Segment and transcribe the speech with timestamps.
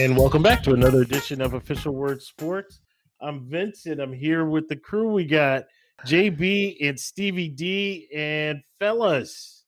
[0.00, 2.80] And welcome back to another edition of Official Word Sports.
[3.20, 5.12] I'm Vince and I'm here with the crew.
[5.12, 5.64] We got
[6.06, 9.66] JB and Stevie D and fellas.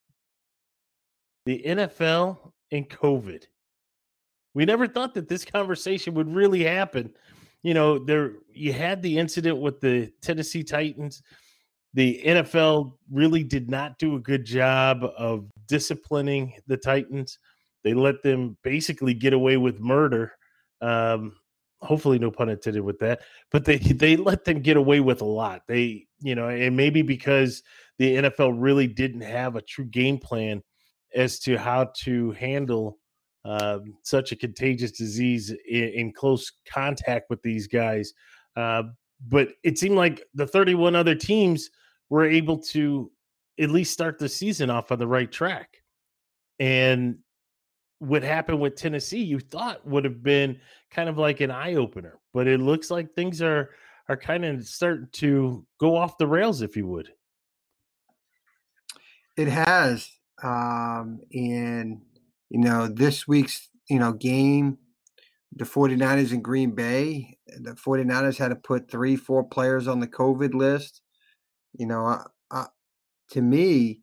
[1.45, 3.45] The NFL and COVID.
[4.55, 7.12] We never thought that this conversation would really happen.
[7.62, 11.23] You know, there you had the incident with the Tennessee Titans.
[11.92, 17.38] The NFL really did not do a good job of disciplining the Titans
[17.84, 20.32] they let them basically get away with murder.
[20.80, 21.36] Um,
[21.80, 23.23] hopefully, no pun intended with that.
[23.50, 25.62] But they they let them get away with a lot.
[25.66, 27.62] They you know, and maybe because
[27.98, 30.62] the NFL really didn't have a true game plan
[31.14, 32.98] as to how to handle
[33.45, 38.12] um, such a contagious disease in, in, close contact with these guys.
[38.57, 38.85] Uh,
[39.29, 41.70] but it seemed like the 31 other teams
[42.09, 43.10] were able to
[43.59, 45.79] at least start the season off on the right track.
[46.60, 47.18] And
[48.02, 50.58] what happened with Tennessee, you thought would have been
[50.90, 53.70] kind of like an eye opener, but it looks like things are
[54.08, 57.08] are kind of starting to go off the rails, if you would.
[59.36, 60.10] It has,
[60.42, 62.00] um, and
[62.50, 64.78] you know this week's you know game,
[65.54, 70.08] the 49ers in Green Bay, the 49ers had to put three, four players on the
[70.08, 71.03] COVID list.
[71.78, 72.66] You know, uh, uh,
[73.30, 74.01] to me,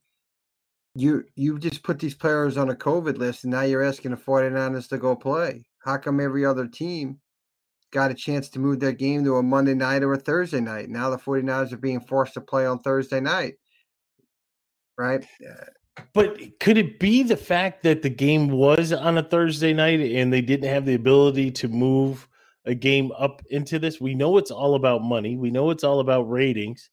[0.95, 4.17] you you just put these players on a COVID list and now you're asking the
[4.17, 5.63] 49ers to go play.
[5.83, 7.19] How come every other team
[7.91, 10.89] got a chance to move their game to a Monday night or a Thursday night?
[10.89, 13.55] Now the 49ers are being forced to play on Thursday night.
[14.97, 15.25] Right?
[16.13, 20.31] But could it be the fact that the game was on a Thursday night and
[20.31, 22.27] they didn't have the ability to move
[22.65, 24.01] a game up into this?
[24.01, 25.37] We know it's all about money.
[25.37, 26.89] We know it's all about ratings.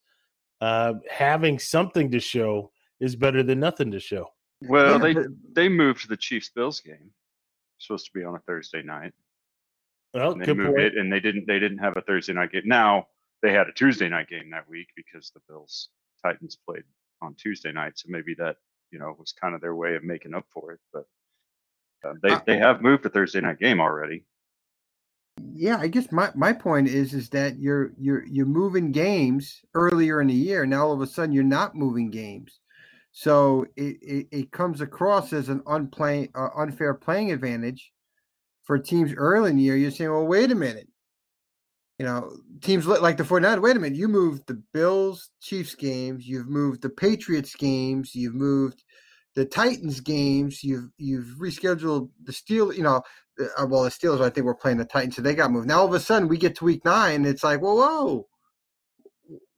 [0.59, 4.31] Uh, having something to show is better than nothing to show.
[4.61, 7.11] Well, yeah, they but, they moved the Chiefs Bills game.
[7.79, 9.13] Supposed to be on a Thursday night.
[10.13, 10.81] Well, and they moved point.
[10.81, 12.63] it, and they didn't they didn't have a Thursday night game.
[12.65, 13.07] Now
[13.43, 15.89] they had a Tuesday night game that week because the Bills
[16.23, 16.83] Titans played
[17.21, 17.99] on Tuesday night.
[17.99, 18.57] So maybe that
[18.91, 20.79] you know was kind of their way of making up for it.
[20.91, 21.05] But
[22.03, 24.23] uh, they uh, they have moved a Thursday night game already.
[25.53, 30.19] Yeah, I guess my, my point is is that you're you're you're moving games earlier
[30.21, 30.65] in the year.
[30.65, 32.59] Now all of a sudden you're not moving games.
[33.19, 37.91] So it, it, it comes across as an unplay, uh, unfair playing advantage
[38.63, 39.75] for teams early in the year.
[39.75, 40.87] You're saying, well, wait a minute.
[41.97, 46.27] You know, teams like the 49, wait a minute, you moved the Bills Chiefs games,
[46.27, 48.83] you've moved the Patriots games, you've moved
[49.33, 53.01] the Titans games, you've you've rescheduled the Steel, you know,
[53.39, 55.67] uh, well, the Steelers, I think we're playing the Titans, so they got moved.
[55.67, 58.27] Now all of a sudden we get to week nine, it's like, whoa, whoa,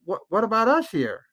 [0.04, 1.26] what what about us here?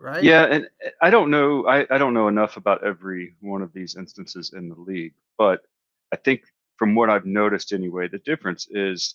[0.00, 0.22] Right?
[0.22, 1.66] Yeah, and eh, I don't know.
[1.66, 5.60] I, I don't know enough about every one of these instances in the league, but
[6.12, 6.42] I think
[6.76, 9.14] from what I've noticed anyway, the difference is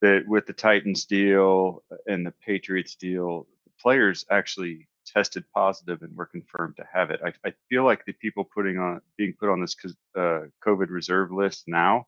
[0.00, 6.02] that with the Titans deal uh, and the Patriots deal, the players actually tested positive
[6.02, 7.20] and were confirmed to have it.
[7.24, 9.76] I, I feel like the people putting on being put on this
[10.16, 12.06] uh, COVID reserve list now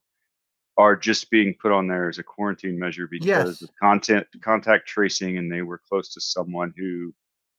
[0.76, 3.62] are just being put on there as a quarantine measure because yes.
[3.62, 7.12] of content contact tracing and they were close to someone who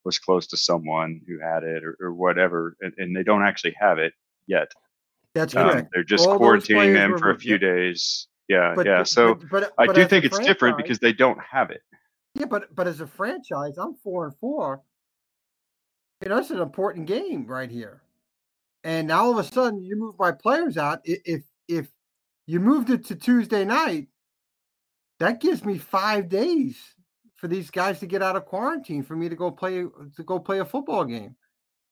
[0.05, 3.75] was close to someone who had it or, or whatever, and, and, they don't actually
[3.79, 4.13] have it
[4.47, 4.71] yet.
[5.35, 5.89] That's um, correct.
[5.93, 7.57] They're just All quarantining them for a few yeah.
[7.57, 8.27] days.
[8.47, 9.03] Yeah, but, yeah.
[9.03, 11.81] So but, but, I do think it's different because they don't have it.
[12.33, 14.81] Yeah, but but as a franchise, I'm four and four.
[16.23, 18.01] You know, it's an important game right here.
[18.83, 21.01] And now all of a sudden, you move my players out.
[21.03, 21.87] If if
[22.47, 24.07] you moved it to Tuesday night,
[25.19, 26.77] that gives me five days
[27.39, 29.83] for these guys to get out of quarantine for me to go play
[30.15, 31.35] to go play a football game.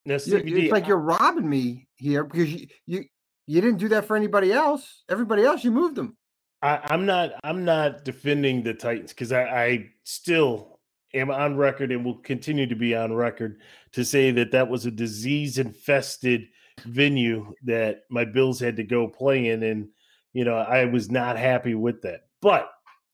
[0.05, 0.27] Now, it's
[0.71, 3.05] like you're robbing me here because you you
[3.45, 5.03] you didn't do that for anybody else.
[5.09, 6.17] Everybody else, you moved them.
[6.61, 10.79] I, am not I'm not defending the Titans because I, I still
[11.13, 13.61] am on record and will continue to be on record
[13.93, 16.47] to say that that was a disease infested
[16.85, 19.87] venue that my Bills had to go play in, and
[20.33, 22.21] you know I was not happy with that.
[22.41, 22.69] But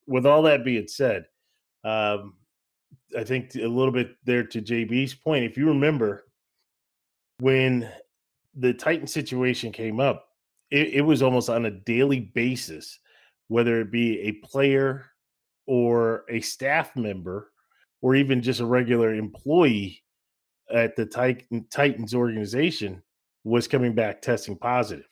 [0.08, 1.26] with all that being said,
[1.84, 2.36] um,
[3.18, 5.44] I think a little bit there to JB's point.
[5.44, 6.26] If you remember
[7.40, 7.90] when
[8.56, 10.28] the Titan situation came up,
[10.72, 13.00] it, it was almost on a daily basis,
[13.48, 15.06] whether it be a player
[15.68, 17.52] or a staff member
[18.02, 20.04] or even just a regular employee
[20.74, 23.02] at the Titan, Titans organization
[23.44, 25.08] was coming back testing positive.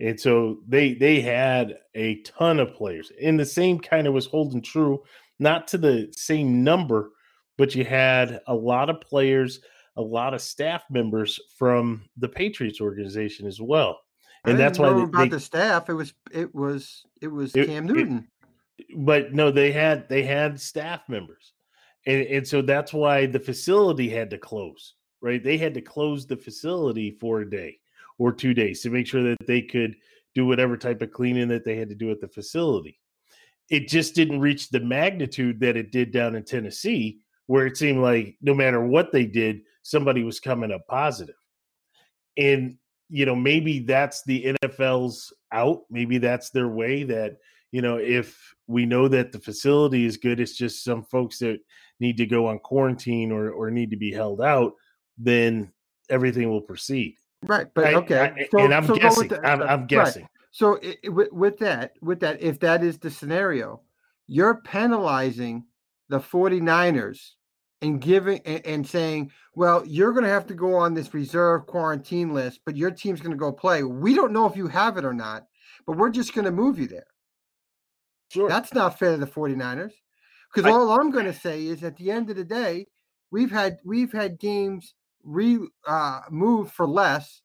[0.00, 3.12] And so they they had a ton of players.
[3.22, 5.02] And the same kind of was holding true
[5.38, 7.10] not to the same number,
[7.58, 9.60] but you had a lot of players,
[9.96, 13.98] a lot of staff members from the Patriots organization as well.
[14.46, 15.88] and that's why they, about they- the staff.
[15.88, 18.28] It was it was it was It- Cam it- Newton.
[18.98, 21.52] but no, they had they had staff members,
[22.06, 24.94] and and so that's why the facility had to close.
[25.22, 27.78] Right, they had to close the facility for a day
[28.18, 29.96] or two days to make sure that they could
[30.34, 33.00] do whatever type of cleaning that they had to do at the facility.
[33.70, 38.02] It just didn't reach the magnitude that it did down in Tennessee, where it seemed
[38.02, 41.34] like no matter what they did, somebody was coming up positive.
[42.36, 42.76] And
[43.10, 45.82] you know, maybe that's the NFL's out.
[45.90, 47.36] Maybe that's their way that
[47.70, 51.58] you know, if we know that the facility is good, it's just some folks that
[52.00, 54.74] need to go on quarantine or or need to be held out,
[55.18, 55.72] then
[56.08, 57.16] everything will proceed.
[57.46, 58.18] Right, but I- okay.
[58.20, 59.32] I- so- and I'm so guessing.
[59.44, 60.26] I'm, I'm Right.
[60.54, 63.82] So i- i- with, with that, with that, if that is the scenario,
[64.28, 65.64] you're penalizing
[66.08, 67.32] the 49ers
[67.82, 71.66] and giving and, and saying, well, you're going to have to go on this reserve
[71.66, 73.82] quarantine list, but your team's going to go play.
[73.82, 75.44] We don't know if you have it or not,
[75.88, 77.08] but we're just going to move you there.
[78.30, 78.48] Sure.
[78.48, 79.92] That's not fair to the 49ers.
[80.54, 82.86] Because all I'm going to say is at the end of the day,
[83.32, 87.42] we've had we've had games re uh moved for less.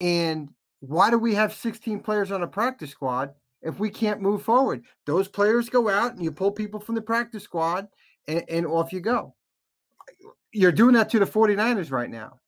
[0.00, 0.48] And
[0.80, 4.84] why do we have 16 players on a practice squad if we can't move forward?
[5.06, 7.88] Those players go out and you pull people from the practice squad
[8.26, 9.34] and, and off you go.
[10.52, 12.38] You're doing that to the 49ers right now.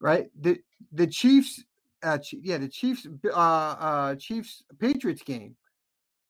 [0.00, 0.30] Right?
[0.40, 0.58] The
[0.92, 1.64] the Chiefs
[2.02, 5.56] uh yeah, the Chiefs uh uh Chiefs Patriots game.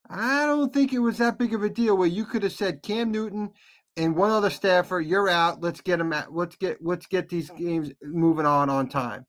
[0.08, 2.82] I don't think it was that big of a deal where you could have said
[2.82, 3.50] Cam Newton
[3.96, 5.60] and one other staffer, you're out.
[5.60, 6.32] Let's get them at.
[6.34, 9.26] Let's get let's get these games moving on on time.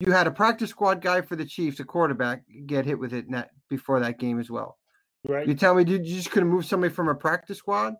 [0.00, 3.30] You had a practice squad guy for the Chiefs, a quarterback, get hit with it
[3.32, 4.78] that, before that game as well.
[5.26, 5.46] right.
[5.46, 7.94] You tell me, did you just couldn't move somebody from a practice squad?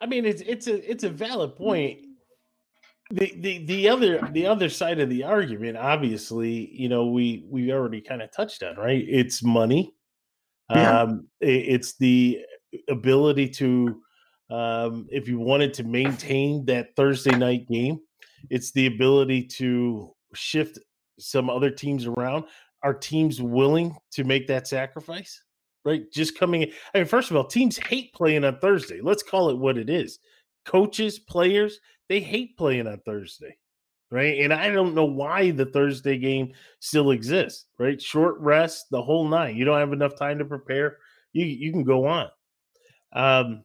[0.00, 2.00] I mean, it's it's a it's a valid point.
[3.10, 7.72] The the the other the other side of the argument, obviously, you know, we we
[7.72, 9.04] already kind of touched on, right?
[9.08, 9.94] It's money.
[10.70, 11.02] Yeah.
[11.02, 12.40] Um, it's the
[12.88, 14.00] ability to,
[14.50, 18.00] um, if you wanted to maintain that Thursday night game,
[18.50, 20.78] it's the ability to shift
[21.18, 22.44] some other teams around.
[22.82, 25.42] Are teams willing to make that sacrifice?
[25.84, 26.62] Right, just coming.
[26.62, 29.00] in- I mean, first of all, teams hate playing on Thursday.
[29.02, 30.18] Let's call it what it is.
[30.64, 33.56] Coaches, players, they hate playing on Thursday,
[34.10, 34.40] right?
[34.40, 38.00] And I don't know why the Thursday game still exists, right?
[38.00, 39.56] Short rest, the whole nine.
[39.56, 40.98] You don't have enough time to prepare.
[41.34, 42.28] You you can go on.
[43.12, 43.64] Um,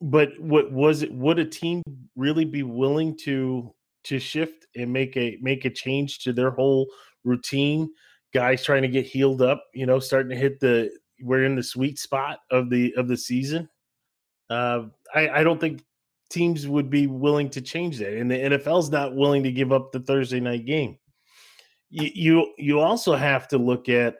[0.00, 1.12] but what was it?
[1.12, 1.82] Would a team
[2.16, 3.74] really be willing to
[4.04, 6.88] to shift and make a make a change to their whole
[7.24, 7.90] routine?
[8.32, 10.90] Guys trying to get healed up, you know, starting to hit the
[11.22, 13.68] we're in the sweet spot of the of the season.
[14.50, 15.82] Uh, I, I don't think
[16.30, 19.92] teams would be willing to change that, and the NFL's not willing to give up
[19.92, 20.98] the Thursday night game.
[21.90, 24.16] You you, you also have to look at,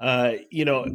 [0.00, 0.86] uh, you know,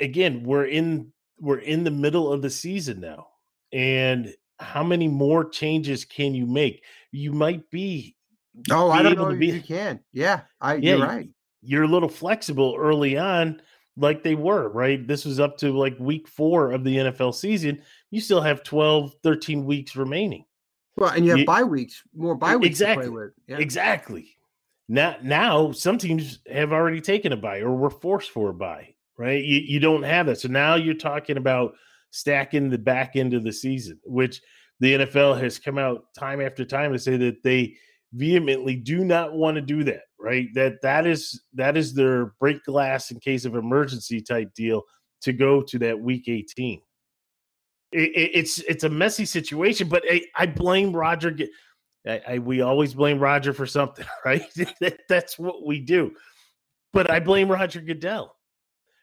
[0.00, 3.28] again we're in we're in the middle of the season now,
[3.72, 6.84] and how many more changes can you make?
[7.12, 8.14] You might be
[8.70, 9.32] Oh, I don't know.
[9.36, 10.00] be- You can.
[10.12, 10.74] Yeah, I.
[10.76, 11.28] yeah, you're right.
[11.62, 13.62] You're a little flexible early on,
[13.96, 15.06] like they were, right?
[15.06, 17.82] This was up to like week four of the NFL season.
[18.10, 20.44] You still have 12, 13 weeks remaining.
[20.96, 23.04] Well, and you have you- bye weeks, more bye weeks exactly.
[23.06, 23.32] to play with.
[23.46, 23.58] Yeah.
[23.58, 24.36] Exactly.
[24.88, 28.94] Now, now some teams have already taken a buy or were forced for a buy,
[29.16, 29.44] right?
[29.44, 30.40] You, you don't have that.
[30.40, 31.74] So now you're talking about
[32.10, 34.40] stacking the back end of the season, which
[34.80, 37.76] the NFL has come out time after time to say that they
[38.12, 40.48] vehemently do not want to do that, right?
[40.54, 44.82] That that is that is their break glass in case of emergency type deal
[45.22, 46.80] to go to that week 18.
[47.90, 51.36] It, it, it's it's a messy situation, but I, I blame Roger.
[52.06, 54.44] I, I, we always blame Roger for something, right?
[54.80, 56.12] that, that's what we do.
[56.92, 58.34] But I blame Roger Goodell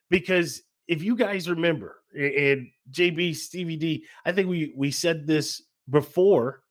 [0.10, 5.62] because if you guys remember, and JB Stevie D, I think we we said this
[5.89, 6.62] before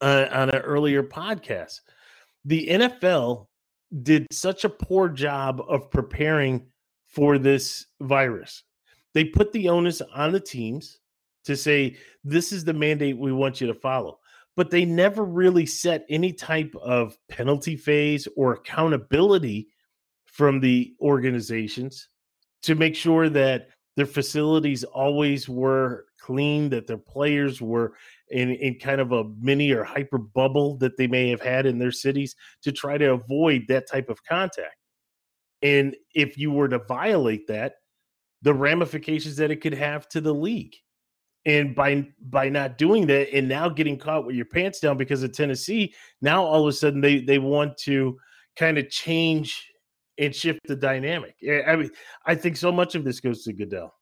[0.00, 1.80] uh, on an earlier podcast.
[2.44, 3.46] The NFL
[4.02, 6.66] did such a poor job of preparing
[7.06, 8.64] for this virus.
[9.14, 10.98] They put the onus on the teams
[11.44, 14.18] to say, this is the mandate we want you to follow.
[14.56, 19.68] But they never really set any type of penalty phase or accountability
[20.24, 22.08] from the organizations
[22.64, 27.94] to make sure that their facilities always were clean, that their players were
[28.30, 31.78] in, in kind of a mini or hyper bubble that they may have had in
[31.78, 34.76] their cities to try to avoid that type of contact.
[35.62, 37.74] And if you were to violate that,
[38.42, 40.74] the ramifications that it could have to the league.
[41.46, 45.22] And by by not doing that and now getting caught with your pants down because
[45.22, 48.16] of Tennessee, now all of a sudden they they want to
[48.56, 49.70] kind of change
[50.18, 51.34] and shift the dynamic.
[51.66, 51.90] I mean,
[52.24, 53.94] I think so much of this goes to Goodell.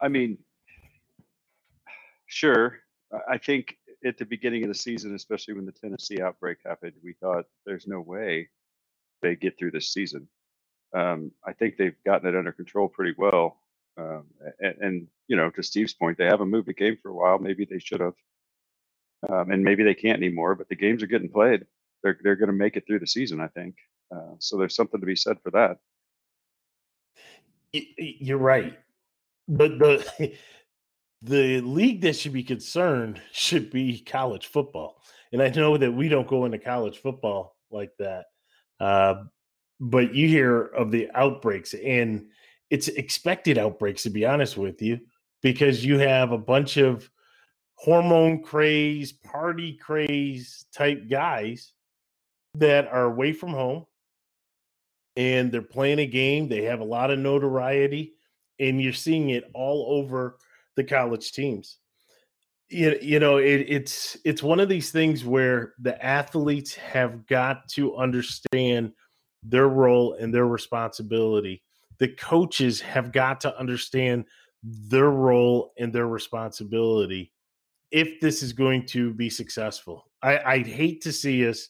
[0.00, 0.38] I mean,
[2.26, 2.78] sure.
[3.28, 7.14] I think at the beginning of the season, especially when the Tennessee outbreak happened, we
[7.20, 8.48] thought there's no way
[9.20, 10.28] they get through this season.
[10.96, 13.60] Um, I think they've gotten it under control pretty well.
[13.98, 14.24] Um,
[14.60, 17.38] and, and, you know, to Steve's point, they haven't moved the game for a while.
[17.38, 18.14] Maybe they should have,
[19.28, 20.54] um, and maybe they can't anymore.
[20.54, 21.66] But the games are getting played.
[22.02, 23.40] They're they're going to make it through the season.
[23.40, 23.76] I think.
[24.14, 25.78] Uh, so there's something to be said for that.
[27.72, 28.78] You're right,
[29.48, 30.34] but the
[31.22, 35.02] the league that should be concerned should be college football.
[35.32, 38.26] And I know that we don't go into college football like that.
[38.80, 39.24] Uh,
[39.78, 42.26] but you hear of the outbreaks, and
[42.68, 44.98] it's expected outbreaks, to be honest with you,
[45.42, 47.08] because you have a bunch of
[47.74, 51.72] hormone craze, party craze type guys
[52.54, 53.86] that are away from home
[55.16, 56.48] and they're playing a game.
[56.48, 58.14] They have a lot of notoriety,
[58.58, 60.38] and you're seeing it all over
[60.76, 61.78] the college teams.
[62.68, 67.68] You, you know, it, it's it's one of these things where the athletes have got
[67.70, 68.92] to understand
[69.42, 71.62] their role and their responsibility.
[71.98, 74.24] The coaches have got to understand
[74.62, 77.32] their role and their responsibility
[77.90, 80.06] if this is going to be successful.
[80.22, 81.68] I, I'd hate to see us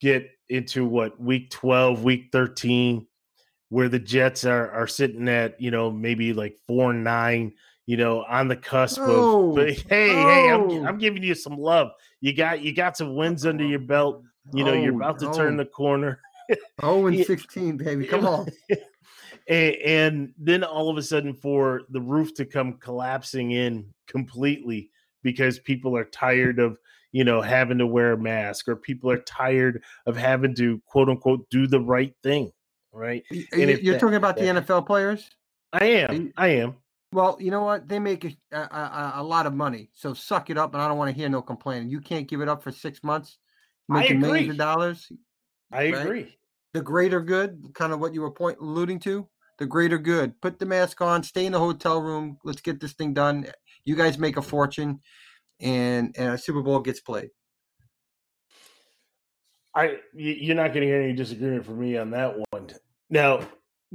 [0.00, 3.06] get into what week 12, week 13,
[3.68, 7.52] where the Jets are are sitting at, you know, maybe like four and nine,
[7.86, 10.28] you know, on the cusp oh, of but hey, oh.
[10.28, 10.86] hey, I'm oh.
[10.86, 11.90] I'm giving you some love.
[12.20, 14.22] You got you got some wins under oh, your belt.
[14.54, 16.20] You know, oh, you're about to turn the corner.
[16.82, 18.06] oh and 16, baby.
[18.06, 18.48] Come on.
[19.48, 24.90] and, and then all of a sudden for the roof to come collapsing in completely
[25.22, 26.78] because people are tired of
[27.12, 31.08] you know having to wear a mask or people are tired of having to quote
[31.08, 32.52] unquote do the right thing
[32.92, 33.22] right?
[33.32, 35.30] Uh, and you're that, talking about that, the nfl players?
[35.72, 36.76] I am i am.
[37.12, 37.88] Well you know what?
[37.88, 40.98] They make a, a, a, lot of money so suck it up and i don't
[40.98, 41.88] want to hear no complaining.
[41.88, 43.38] You can't give it up for six months
[43.88, 45.10] making millions of dollars
[45.72, 45.94] i right?
[45.94, 46.38] agree.
[46.74, 49.26] The greater good kind of what you were point alluding to
[49.58, 50.40] the greater good.
[50.40, 53.46] Put the mask on stay in the hotel room let's get this thing done.
[53.84, 55.00] You guys make a fortune
[55.60, 57.30] and, and a Super Bowl gets played.
[59.74, 62.70] I you're not going to hear any disagreement from me on that one.
[63.10, 63.40] Now,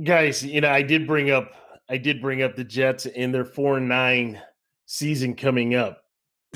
[0.02, 1.52] guys, you know I did bring up
[1.90, 4.42] I did bring up the Jets in their four and nine
[4.86, 6.04] season coming up.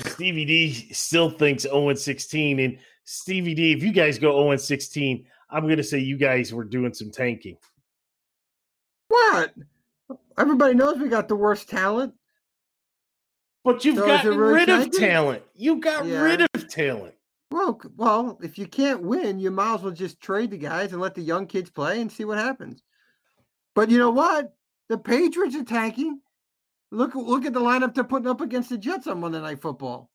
[0.00, 4.52] Stevie D still thinks 0 and 16, and Stevie D, if you guys go 0
[4.52, 7.56] and 16, I'm going to say you guys were doing some tanking.
[9.08, 9.52] What?
[10.38, 12.14] Everybody knows we got the worst talent.
[13.68, 15.42] But you've so gotten really rid of talent.
[15.54, 16.22] You got yeah.
[16.22, 17.14] rid of talent.
[17.50, 21.02] Well, well, if you can't win, you might as well just trade the guys and
[21.02, 22.82] let the young kids play and see what happens.
[23.74, 24.54] But you know what?
[24.88, 26.22] The Patriots are tanking.
[26.90, 30.08] Look, look at the lineup they're putting up against the Jets on Monday Night Football.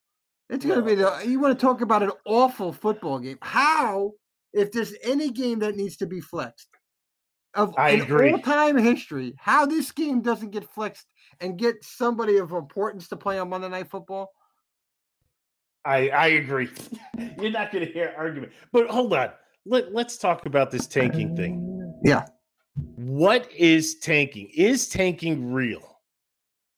[0.50, 1.22] It's going to be the.
[1.24, 3.38] You want to talk about an awful football game?
[3.44, 4.14] How,
[4.52, 6.70] if there's any game that needs to be flexed,
[7.56, 8.32] of I agree.
[8.32, 11.08] all-time history, how this game doesn't get flexed
[11.40, 14.32] and get somebody of importance to play on Monday Night Football?
[15.86, 16.70] I I agree.
[17.40, 19.32] You're not going to hear argument, but hold on.
[19.66, 22.00] Let Let's talk about this tanking thing.
[22.04, 22.26] Yeah.
[22.96, 24.50] What is tanking?
[24.56, 26.00] Is tanking real?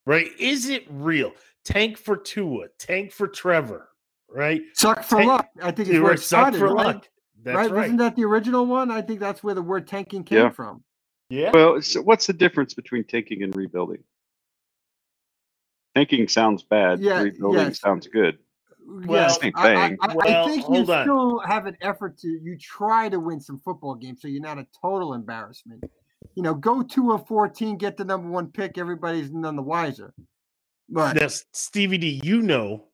[0.04, 0.28] Right?
[0.38, 1.32] Is it real?
[1.64, 3.88] Tank for Tua, tank for Trevor,
[4.28, 4.62] right?
[4.74, 5.48] Suck for tank, luck.
[5.62, 6.86] I think it's where it started, for right?
[6.86, 7.08] luck.
[7.46, 7.70] That's right?
[7.70, 7.82] right?
[7.82, 8.90] Wasn't that the original one?
[8.90, 10.50] I think that's where the word tanking came yeah.
[10.50, 10.82] from.
[11.30, 11.52] Yeah.
[11.54, 14.02] Well, so what's the difference between tanking and rebuilding?
[15.94, 16.98] Tanking sounds bad.
[16.98, 17.22] Yeah.
[17.22, 17.80] Rebuilding yes.
[17.80, 18.38] sounds good.
[18.84, 19.54] Well, same thing.
[19.54, 21.04] I, I, well, I think you on.
[21.04, 24.58] still have an effort to you try to win some football games, so you're not
[24.58, 25.84] a total embarrassment.
[26.34, 28.76] You know, go two of fourteen, get the number one pick.
[28.76, 30.12] Everybody's none the wiser.
[30.88, 32.86] But now, Stevie D, you know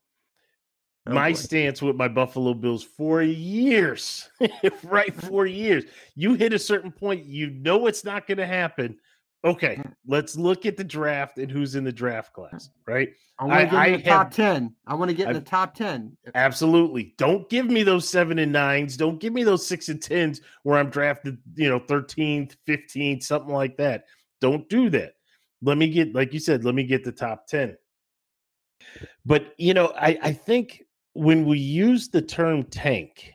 [1.06, 1.34] Oh, my boy.
[1.34, 4.28] stance with my Buffalo Bills for years,
[4.84, 5.12] right?
[5.14, 5.84] For years.
[6.14, 8.98] You hit a certain point, you know it's not going to happen.
[9.44, 9.92] Okay, mm.
[10.06, 13.08] let's look at the draft and who's in the draft class, right?
[13.40, 14.74] I want to get I, in the top 10.
[14.86, 16.16] I want to get in the top 10.
[16.36, 17.14] Absolutely.
[17.18, 18.96] Don't give me those seven and nines.
[18.96, 23.52] Don't give me those six and tens where I'm drafted, you know, 13th, 15th, something
[23.52, 24.04] like that.
[24.40, 25.14] Don't do that.
[25.60, 27.76] Let me get, like you said, let me get the top 10.
[29.26, 33.32] But, you know, I, I think when we use the term tank,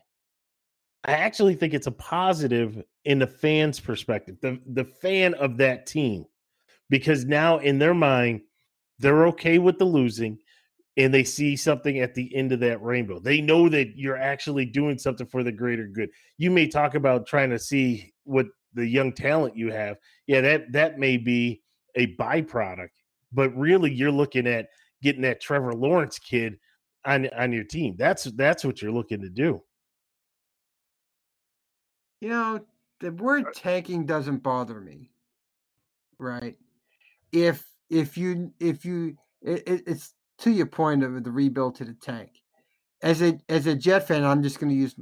[1.06, 5.86] I actually think it's a positive in the fan's perspective, the, the fan of that
[5.86, 6.26] team,
[6.90, 8.42] because now in their mind,
[9.00, 10.38] they're okay with the losing
[10.98, 13.20] and they see something at the end of that rainbow.
[13.20, 16.10] They know that you're actually doing something for the greater good.
[16.38, 19.98] You may talk about trying to see what the young talent you have.
[20.26, 21.62] Yeah, that that may be
[21.96, 22.90] a byproduct,
[23.32, 24.68] but really you're looking at
[25.04, 26.58] getting that Trevor Lawrence kid
[27.06, 27.96] on on your team.
[27.98, 29.62] That's that's what you're looking to do.
[32.22, 32.66] You know,
[33.00, 35.12] the word tanking doesn't bother me.
[36.20, 36.58] Right?
[37.32, 41.94] If if you if you it, it's to your point of the rebuild to the
[41.94, 42.42] tank.
[43.02, 44.96] As a as a Jet fan, I'm just going to use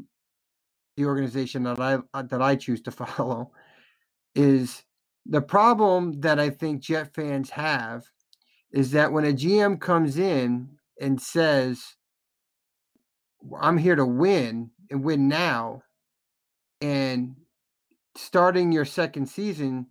[0.97, 3.51] the organization that I uh, that I choose to follow.
[4.35, 4.83] Is
[5.25, 8.05] the problem that I think Jet fans have
[8.71, 11.95] is that when a GM comes in and says,
[13.59, 15.83] "I'm here to win and win now,"
[16.81, 17.35] and
[18.15, 19.87] starting your second season,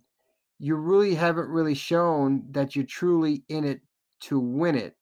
[0.59, 3.81] you really haven't really shown that you're truly in it
[4.21, 4.97] to win it.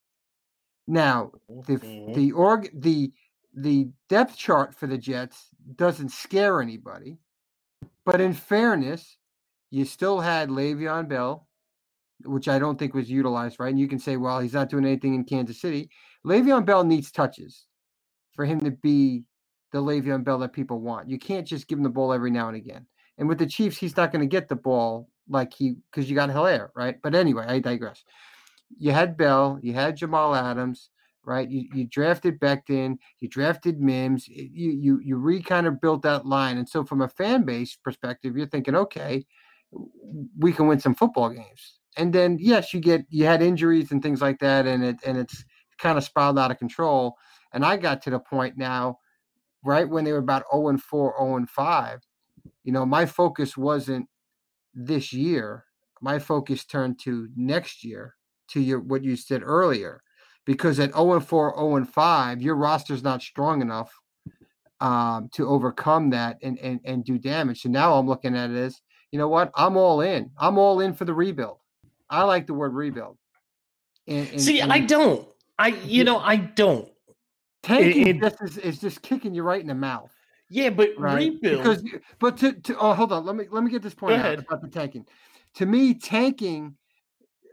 [0.88, 1.32] Now,
[1.68, 2.14] the Mhm.
[2.14, 3.14] the org the
[3.54, 7.20] the depth chart for the Jets doesn't scare anybody,
[8.06, 9.18] but in fairness,
[9.70, 11.48] you still had Le'Veon Bell,
[12.26, 13.70] which I don't think was utilized right.
[13.70, 15.90] And you can say, well, he's not doing anything in Kansas City.
[16.26, 17.66] Le'Veon Bell needs touches
[18.34, 19.24] for him to be
[19.72, 21.10] the Le'Veon Bell that people want.
[21.10, 22.86] You can't just give him the ball every now and again.
[23.18, 26.16] And with the Chiefs, he's not going to get the ball like he because you
[26.16, 26.96] got Helaire, right?
[27.02, 28.04] But anyway, I digress.
[28.78, 30.90] You had Bell, you had Jamal Adams,
[31.24, 31.50] right?
[31.50, 36.26] You you drafted Becton, you drafted Mims, you you you re kind of built that
[36.26, 36.58] line.
[36.58, 39.26] And so from a fan base perspective, you're thinking, okay,
[40.38, 41.80] we can win some football games.
[41.98, 45.18] And then yes, you get you had injuries and things like that, and it and
[45.18, 45.44] it's
[45.78, 47.16] kind of spiraled out of control.
[47.54, 48.98] And I got to the point now,
[49.64, 52.00] right when they were about 0 and 4, 0 and 5,
[52.64, 54.08] you know, my focus wasn't
[54.74, 55.66] this year.
[56.02, 58.16] My focus turned to next year,
[58.50, 60.02] to your what you said earlier.
[60.46, 63.94] Because at 0 and 4, 0 and 5, your roster's not strong enough
[64.82, 67.62] um, to overcome that and, and and do damage.
[67.62, 69.52] So now I'm looking at it as, you know what?
[69.56, 70.32] I'm all in.
[70.38, 71.60] I'm all in for the rebuild.
[72.14, 73.18] I like the word rebuild.
[74.08, 75.28] And, and- See, I don't.
[75.58, 76.90] I you know I don't.
[77.64, 80.12] tanking it- just is, is just kicking you right in the mouth.
[80.50, 81.32] Yeah, but right?
[81.32, 81.64] rebuild.
[81.64, 81.84] Because,
[82.20, 84.40] but to, to oh, hold on, let me let me get this point out ahead.
[84.40, 85.06] about the tanking.
[85.56, 86.76] To me, tanking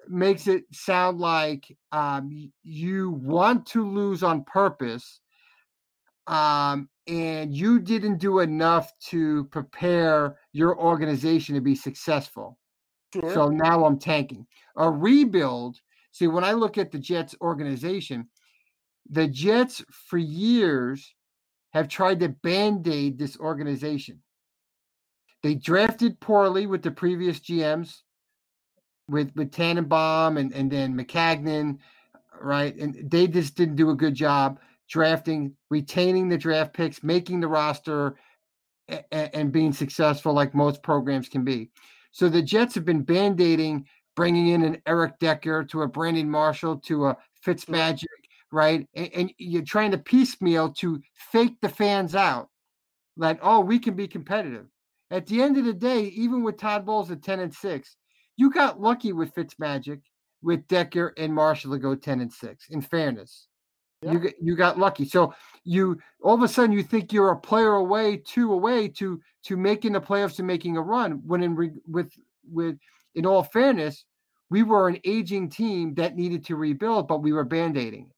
[0.08, 5.20] makes it sound like um, you want to lose on purpose,
[6.26, 12.58] um, and you didn't do enough to prepare your organization to be successful.
[13.12, 13.34] Sure.
[13.34, 14.46] So now I'm tanking.
[14.76, 15.78] A rebuild.
[16.12, 18.28] See, when I look at the Jets organization,
[19.08, 21.14] the Jets for years
[21.72, 24.22] have tried to band aid this organization.
[25.42, 28.02] They drafted poorly with the previous GMs,
[29.08, 31.78] with with Tannenbaum and, and then Maccagnan,
[32.40, 32.76] right?
[32.76, 37.48] And they just didn't do a good job drafting, retaining the draft picks, making the
[37.48, 38.16] roster,
[39.12, 41.70] and being successful like most programs can be.
[42.12, 46.76] So the Jets have been band-aiding, bringing in an Eric Decker to a Brandon Marshall
[46.78, 48.06] to a Fitzmagic,
[48.52, 48.86] right?
[48.94, 51.00] And, and you're trying to piecemeal to
[51.32, 52.48] fake the fans out,
[53.16, 54.66] like, oh, we can be competitive.
[55.10, 57.96] At the end of the day, even with Todd Bowles at 10 and 6,
[58.36, 60.00] you got lucky with Fitzmagic,
[60.42, 63.46] with Decker and Marshall to go 10 and 6, in fairness.
[64.02, 64.12] Yeah.
[64.12, 65.04] You, got- you got lucky.
[65.04, 65.34] So
[65.64, 69.56] you all of a sudden you think you're a player away, two away to to
[69.56, 71.20] making the playoffs and making a run.
[71.26, 72.10] When in re, with
[72.50, 72.78] with
[73.14, 74.04] in all fairness,
[74.48, 78.10] we were an aging team that needed to rebuild, but we were band-aiding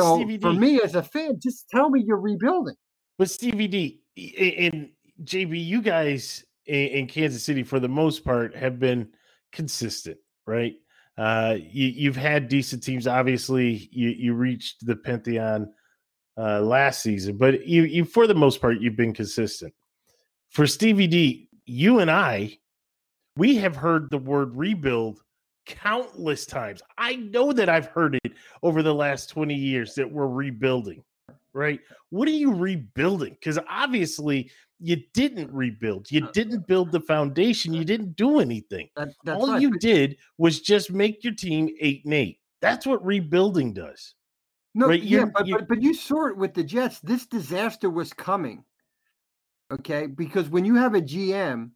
[0.00, 2.74] So for me as a fan, just tell me you're rebuilding.
[3.18, 4.90] But Stevie D i- and
[5.22, 9.08] JB, you guys in Kansas City, for the most part, have been
[9.52, 10.74] consistent, right?
[11.18, 13.06] Uh, you, you've had decent teams.
[13.06, 15.68] Obviously, you you reached the pantheon
[16.38, 19.74] uh, last season, but you you for the most part you've been consistent.
[20.50, 22.58] For Stevie D, you and I,
[23.36, 25.20] we have heard the word rebuild
[25.66, 26.82] countless times.
[26.98, 31.02] I know that I've heard it over the last 20 years that we're rebuilding,
[31.52, 31.80] right?
[32.10, 33.34] What are you rebuilding?
[33.34, 34.50] Because obviously
[34.82, 36.10] you didn't rebuild.
[36.10, 37.72] You didn't build the foundation.
[37.72, 38.88] You didn't do anything.
[38.96, 42.40] That, that's All right, you did was just make your team eight and eight.
[42.60, 44.14] That's what rebuilding does.
[44.74, 45.02] No, right?
[45.02, 46.98] yeah, but, you- but but you saw it with the Jets.
[47.00, 48.64] This disaster was coming.
[49.70, 51.70] Okay, because when you have a GM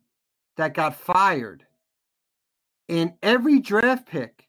[0.56, 1.64] that got fired,
[2.88, 4.48] and every draft pick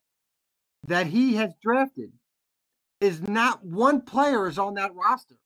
[0.88, 2.12] that he has drafted
[3.00, 5.38] is not one player is on that roster.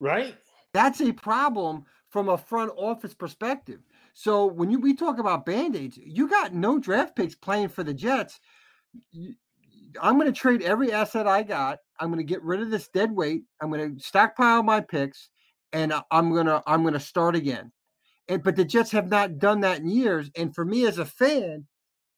[0.00, 0.34] Right?
[0.72, 3.80] That's a problem from a front office perspective.
[4.12, 7.92] So when you we talk about band-aids, you got no draft picks playing for the
[7.92, 8.38] Jets.
[10.00, 11.80] I'm going to trade every asset I got.
[11.98, 13.42] I'm going to get rid of this dead weight.
[13.60, 15.28] I'm going to stockpile my picks,
[15.72, 17.72] and I'm going to I'm going to start again.
[18.28, 20.30] And but the Jets have not done that in years.
[20.36, 21.66] And for me as a fan,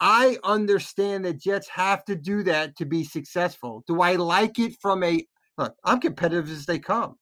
[0.01, 3.83] I understand that Jets have to do that to be successful.
[3.87, 5.75] Do I like it from a look?
[5.85, 7.17] I'm competitive as they come.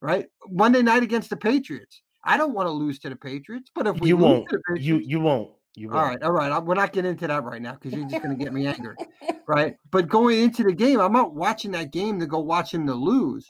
[0.00, 2.02] Right, Monday night against the Patriots.
[2.22, 4.98] I don't want to lose to the Patriots, but if we you won't, Patriots, you
[4.98, 5.52] you won't.
[5.76, 6.58] You all right, all right.
[6.62, 8.96] We're not getting into that right now because you're just going to get me angry,
[9.46, 9.76] right?
[9.90, 12.94] But going into the game, I'm not watching that game to go watch them to
[12.94, 13.46] lose.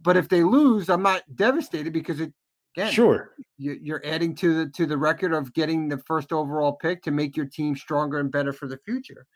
[0.00, 2.32] But if they lose, I'm not devastated because it
[2.74, 6.72] again, sure, you, are adding to the to the record of getting the first overall
[6.72, 9.26] pick to make your team stronger and better for the future.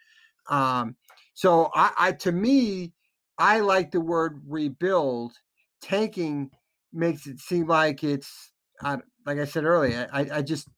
[0.48, 0.96] Um,
[1.35, 2.92] so I, I to me,
[3.38, 5.35] I like the word rebuild.
[5.80, 6.50] Tanking
[6.92, 10.08] makes it seem like it's I, like I said earlier.
[10.12, 10.68] I, I just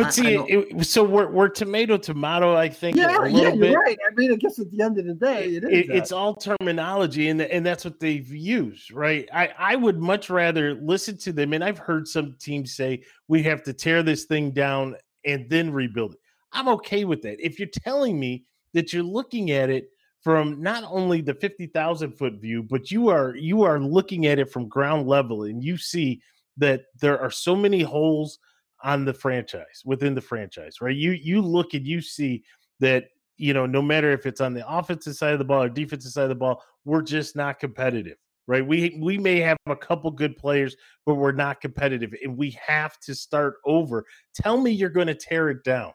[0.00, 2.54] but see, it, so we're, we're tomato tomato.
[2.56, 2.96] I think.
[2.96, 3.74] Yeah, yeah, you're bit.
[3.76, 3.98] right.
[4.06, 5.70] I mean, I guess at the end of the day, it is.
[5.70, 9.28] It, it's all terminology, and and that's what they've used, right?
[9.32, 13.42] I I would much rather listen to them, and I've heard some teams say we
[13.42, 16.20] have to tear this thing down and then rebuild it.
[16.52, 17.44] I'm okay with that.
[17.44, 19.90] If you're telling me that you're looking at it
[20.22, 24.52] from not only the 50,000 foot view, but you are you are looking at it
[24.52, 26.20] from ground level, and you see
[26.58, 28.38] that there are so many holes
[28.82, 30.96] on the franchise within the franchise, right?
[30.96, 32.44] You you look and you see
[32.80, 33.04] that
[33.36, 36.12] you know no matter if it's on the offensive side of the ball or defensive
[36.12, 38.66] side of the ball, we're just not competitive, right?
[38.66, 42.98] We we may have a couple good players, but we're not competitive, and we have
[43.00, 44.04] to start over.
[44.34, 45.92] Tell me you're going to tear it down,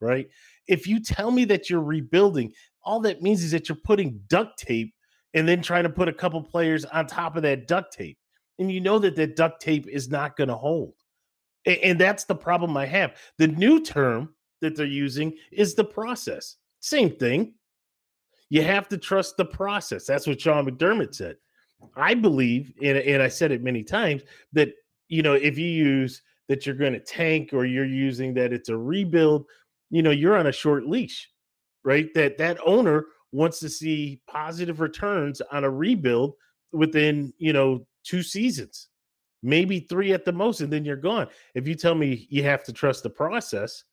[0.00, 0.28] right?
[0.68, 2.52] If you tell me that you're rebuilding,
[2.84, 4.94] all that means is that you're putting duct tape
[5.34, 8.18] and then trying to put a couple players on top of that duct tape,
[8.58, 10.94] and you know that that duct tape is not going to hold
[11.66, 13.16] and that's the problem I have.
[13.38, 16.56] The new term that they're using is the process.
[16.80, 17.54] Same thing.
[18.48, 20.06] You have to trust the process.
[20.06, 21.36] That's what Sean McDermott said.
[21.96, 24.70] I believe, and, and I said it many times, that
[25.08, 28.68] you know, if you use that you're going to tank or you're using that it's
[28.68, 29.46] a rebuild,
[29.90, 31.28] you know, you're on a short leash,
[31.84, 32.12] right?
[32.14, 36.34] That that owner wants to see positive returns on a rebuild
[36.72, 38.88] within, you know, two seasons
[39.42, 41.28] maybe three at the most, and then you're gone.
[41.54, 43.84] If you tell me you have to trust the process,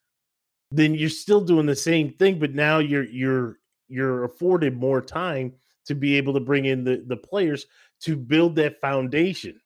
[0.71, 5.54] then you're still doing the same thing, but now you're you're you're afforded more time
[5.86, 7.65] to be able to bring in the the players
[8.02, 9.60] to build that foundation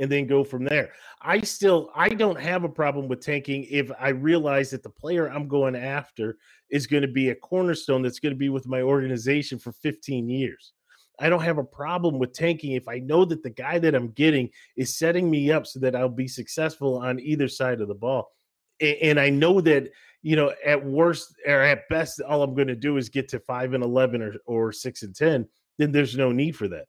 [0.00, 0.90] and then go from there.
[1.20, 5.28] I still I don't have a problem with tanking if I realize that the player
[5.28, 6.38] I'm going after
[6.70, 10.28] is going to be a cornerstone that's going to be with my organization for 15
[10.28, 10.72] years.
[11.20, 14.08] I don't have a problem with tanking if I know that the guy that I'm
[14.12, 17.94] getting is setting me up so that I'll be successful on either side of the
[17.94, 18.32] ball.
[18.80, 19.90] And, I know that,
[20.22, 23.40] you know, at worst or at best, all I'm going to do is get to
[23.40, 25.46] five and 11 or, or six and 10.
[25.76, 26.86] Then there's no need for that.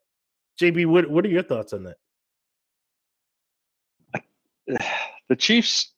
[0.62, 1.97] JB, what, what are your thoughts on that?
[5.30, 5.93] The Chiefs,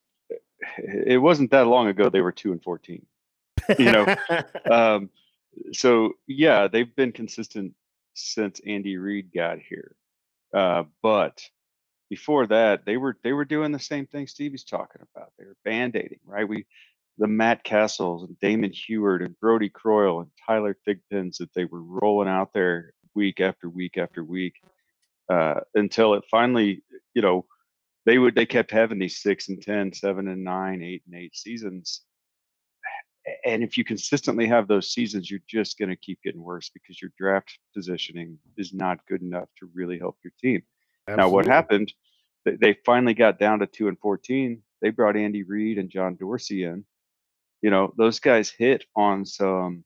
[0.78, 3.04] it wasn't that long ago, they were two and 14.
[3.80, 4.16] You know,
[4.72, 5.10] um,
[5.72, 7.74] so yeah, they've been consistent
[8.14, 9.96] since Andy Reid got here.
[10.54, 11.42] Uh, but
[12.12, 15.32] before that, they were they were doing the same thing Stevie's talking about.
[15.40, 16.48] They were band-aiding, right?
[16.48, 16.68] We
[17.18, 21.82] the Matt Cassells and Damon Huard and Brodie Croyle and Tyler Thigpens that they were
[21.82, 24.56] rolling out there week after week after week
[25.30, 27.46] uh, until it finally, you know,
[28.06, 31.36] they would they kept having these six and ten, seven and nine, eight and eight
[31.36, 32.02] seasons,
[33.46, 37.02] and if you consistently have those seasons, you're just going to keep getting worse because
[37.02, 40.62] your draft positioning is not good enough to really help your team.
[41.08, 41.24] Absolutely.
[41.24, 41.94] Now, what happened?
[42.46, 44.62] They finally got down to two and fourteen.
[44.82, 46.84] They brought Andy Reid and John Dorsey in.
[47.62, 49.86] You know, those guys hit on some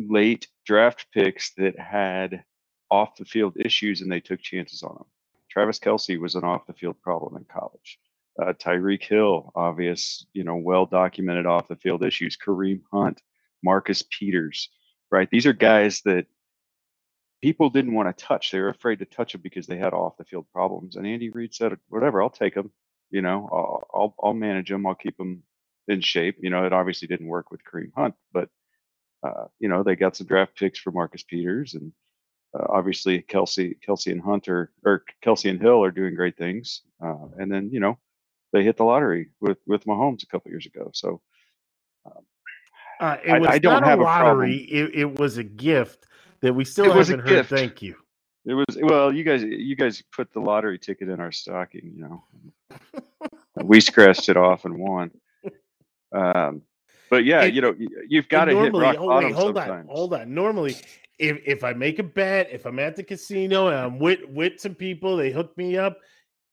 [0.00, 2.44] late draft picks that had
[2.90, 5.06] off the field issues, and they took chances on them.
[5.54, 7.98] Travis Kelce was an off the field problem in college
[8.40, 12.36] uh, Tyreek Hill, obvious, you know, well documented off the field issues.
[12.36, 13.22] Kareem Hunt,
[13.62, 14.70] Marcus Peters,
[15.10, 15.28] right?
[15.30, 16.26] These are guys that
[17.42, 18.50] people didn't want to touch.
[18.50, 20.96] They were afraid to touch them because they had off the field problems.
[20.96, 22.72] And Andy Reid said, whatever, I'll take them.
[23.10, 24.86] You know, I'll, I'll, I'll manage them.
[24.86, 25.44] I'll keep them
[25.86, 26.38] in shape.
[26.40, 28.48] You know, it obviously didn't work with Kareem Hunt, but,
[29.22, 31.92] uh, you know, they got some draft picks for Marcus Peters and,
[32.54, 36.82] uh, obviously Kelce, Kelce and Hunter or Kelce and Hill are doing great things.
[37.02, 37.98] Uh, and then, you know,
[38.52, 40.90] they hit the lottery with with Mahomes a couple years ago.
[40.94, 41.20] So
[42.06, 42.24] um,
[43.00, 44.68] uh, it was I, I don't have a lottery.
[44.70, 46.06] A it, it, was a gift
[46.40, 47.28] that we still it haven't heard.
[47.28, 47.50] Gift.
[47.50, 47.96] Thank you.
[48.46, 51.92] It was well, you guys, you guys put the lottery ticket in our stocking.
[51.96, 52.24] You know,
[53.64, 55.10] we scratched it off and won.
[56.12, 56.62] Um,
[57.10, 57.74] but yeah, And- you know,
[58.08, 59.88] you've got to hit rock oh, bottom wait, hold sometimes.
[59.88, 60.34] on, hold on.
[60.34, 60.76] Normally,
[61.18, 64.60] if if I make a bet, if I'm at the casino and I'm with with
[64.60, 65.98] some people, they hook me up.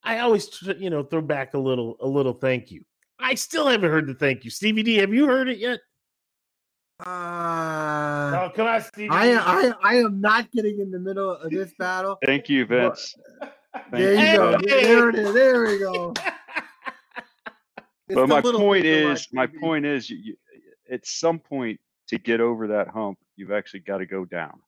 [0.04, 2.84] I always, you know, throw back a little a little thank you.
[3.20, 4.96] I still haven't heard the thank you, Stevie D.
[4.96, 5.80] Have you heard it yet?
[7.06, 9.10] Uh, oh, come on, Stevie.
[9.10, 9.36] I, D.
[9.38, 12.18] I I am not getting in the middle of this battle.
[12.26, 13.16] Thank you, Well, Vince.
[13.90, 14.58] There Thank you go.
[14.68, 14.84] Hey!
[14.84, 15.34] There it is.
[15.34, 16.14] There we go.
[18.10, 20.36] But my point things in life, is, my point is, you, you,
[20.92, 24.60] at some point to get over that hump, you've actually got to go down,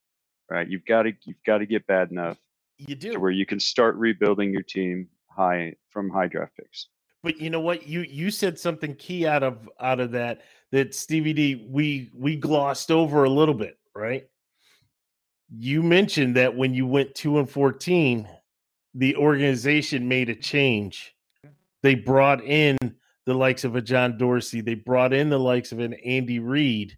[0.50, 0.68] right?
[0.68, 2.38] You've got to, you've got to get bad enough
[2.78, 3.20] you to do.
[3.20, 6.88] where you can start rebuilding your team high from high draft picks.
[7.22, 7.88] But you know what?
[7.88, 12.36] You you said something key out of out of that that Stevie D we we
[12.36, 14.28] glossed over a little bit, right?
[15.50, 18.28] You mentioned that when you went two and fourteen,
[18.94, 21.16] the organization made a change.
[21.82, 22.78] They brought in
[23.26, 26.98] the likes of a John Dorsey, they brought in the likes of an Andy Reid,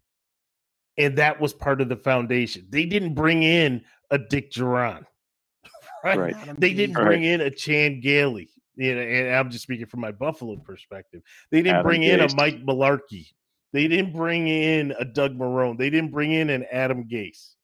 [0.97, 2.67] and that was part of the foundation.
[2.69, 5.05] They didn't bring in a Dick Jauron,
[6.03, 6.17] right?
[6.17, 6.59] Right.
[6.59, 6.99] They didn't Gase.
[6.99, 7.05] Right.
[7.05, 8.49] bring in a Chan Gailey.
[8.77, 11.21] You know, and I'm just speaking from my Buffalo perspective.
[11.49, 13.27] They didn't Adam bring in a Mike Mularkey.
[13.71, 15.77] They didn't bring in a Doug Marrone.
[15.77, 17.55] They didn't bring in an Adam Gase.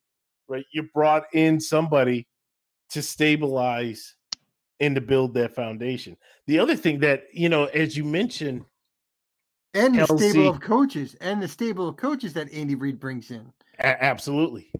[0.48, 0.66] Right?
[0.74, 2.28] You brought in somebody
[2.92, 4.16] to stabilize
[4.80, 6.18] and to build that foundation.
[6.48, 8.66] The other thing that, you know, as you mentioned,
[9.74, 10.30] and the Kelce.
[10.30, 13.52] stable of coaches and the stable of coaches that Andy Reid brings in.
[13.80, 14.72] A- absolutely.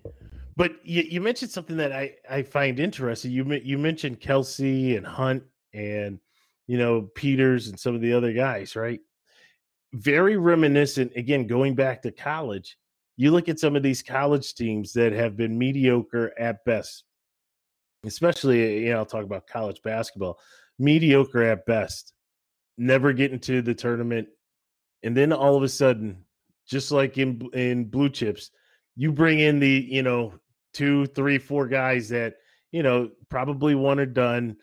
[0.58, 3.32] But you, you mentioned something that I, I find interesting.
[3.32, 6.20] You you mentioned Kelce and Hunt and
[6.68, 9.00] you know Peters and some of the other guys, right?
[9.94, 11.14] Very reminiscent.
[11.16, 12.78] Again, going back to college,
[13.18, 17.04] you look at some of these college teams that have been mediocre at best.
[18.04, 20.40] Especially, eh, you know, I'll talk about college basketball.
[20.80, 22.14] Mediocre at best,
[22.78, 24.28] never get into the tournament,
[25.04, 26.24] and then all of a sudden,
[26.68, 28.52] just like in in blue chips,
[28.96, 30.34] you bring in the you know
[30.74, 32.36] two three four guys that
[32.72, 34.56] you know probably one or done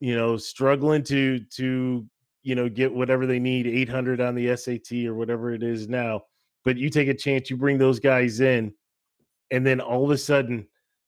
[0.00, 2.06] you know struggling to to
[2.42, 6.22] you know get whatever they need 800 on the sat or whatever it is now
[6.64, 8.72] but you take a chance you bring those guys in
[9.50, 10.66] and then all of a sudden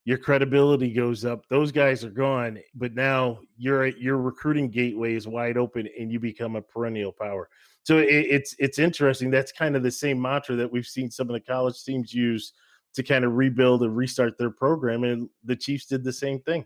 [0.08, 5.28] your credibility goes up those guys are gone but now your your recruiting gateway is
[5.28, 7.50] wide open and you become a perennial power
[7.82, 11.28] so it, it's it's interesting that's kind of the same mantra that we've seen some
[11.28, 12.54] of the college teams use
[12.94, 16.64] to kind of rebuild and restart their program and the chiefs did the same thing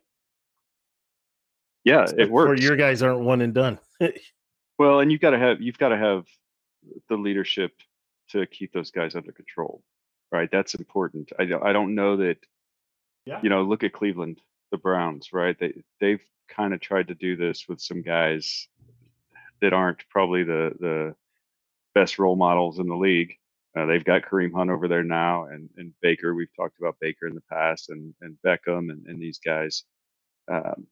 [1.84, 2.62] Yeah, it works.
[2.62, 3.80] your guys aren't one and done
[4.78, 6.26] Well, and you've got to have you've got to have
[7.08, 7.72] the leadership
[8.30, 9.82] to keep those guys under control,
[10.30, 10.48] right?
[10.50, 11.30] That's important.
[11.38, 12.38] I don't, I don't know that
[13.26, 13.62] yeah you know.
[13.62, 15.56] Look at Cleveland, the Browns, right?
[15.58, 18.68] They they've kind of tried to do this with some guys
[19.60, 21.14] that aren't probably the the
[21.94, 23.34] best role models in the league.
[23.76, 26.34] Uh, they've got Kareem Hunt over there now, and and Baker.
[26.34, 29.84] We've talked about Baker in the past, and and Beckham, and, and these guys.
[30.50, 30.86] Um,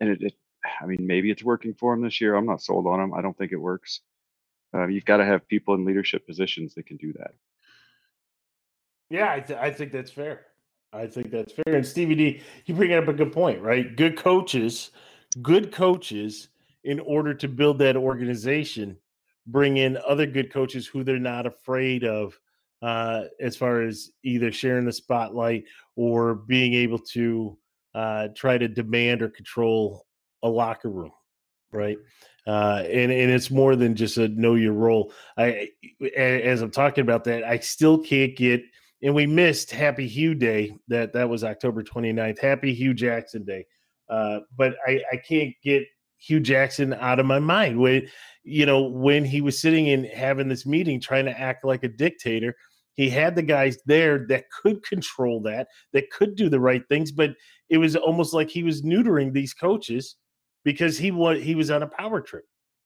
[0.00, 0.34] and it, it,
[0.80, 2.34] I mean, maybe it's working for them this year.
[2.34, 3.14] I'm not sold on them.
[3.14, 4.00] I don't think it works.
[4.74, 7.32] Uh, you've got to have people in leadership positions that can do that.
[9.10, 10.46] Yeah, I, th- I think that's fair.
[10.92, 11.74] I think that's fair.
[11.74, 13.94] And Stevie D, you bring up a good point, right?
[13.94, 14.90] Good coaches,
[15.42, 16.48] good coaches,
[16.84, 18.96] in order to build that organization,
[19.46, 22.38] bring in other good coaches who they're not afraid of,
[22.80, 25.64] uh, as far as either sharing the spotlight
[25.96, 27.58] or being able to
[27.94, 30.06] uh, try to demand or control
[30.42, 31.12] a locker room,
[31.72, 31.98] right?
[32.46, 35.12] Uh, and and it's more than just a know your role.
[35.36, 35.68] I
[36.16, 38.62] as I'm talking about that, I still can't get
[39.02, 40.76] and we missed Happy Hue Day.
[40.88, 42.38] That that was October 29th.
[42.38, 43.64] Happy Hue Jackson Day.
[44.08, 45.84] Uh, but I, I can't get
[46.16, 47.78] Hue Jackson out of my mind.
[47.78, 48.08] When
[48.42, 51.88] you know when he was sitting and having this meeting, trying to act like a
[51.88, 52.56] dictator,
[52.94, 57.12] he had the guys there that could control that, that could do the right things.
[57.12, 57.34] But
[57.68, 60.16] it was almost like he was neutering these coaches
[60.64, 62.44] because he was he was on a power trip.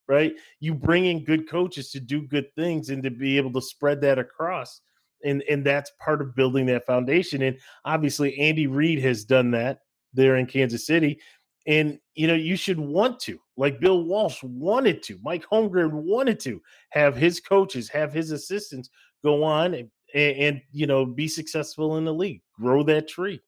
[0.09, 0.33] Right?
[0.61, 4.01] You bring in good coaches to do good things and to be able to spread
[4.03, 4.81] that across
[5.25, 7.43] and and that's part of building that foundation.
[7.43, 9.81] And obviously, Andy Reid has done that
[10.13, 11.21] there in Kansas City.
[11.67, 16.41] And you know, you should want to, like Bill Walsh wanted to, Mike Holmgren wanted
[16.41, 18.91] to have his coaches, have his assistants
[19.23, 23.41] go on and, and, you know be successful in the league, grow that tree.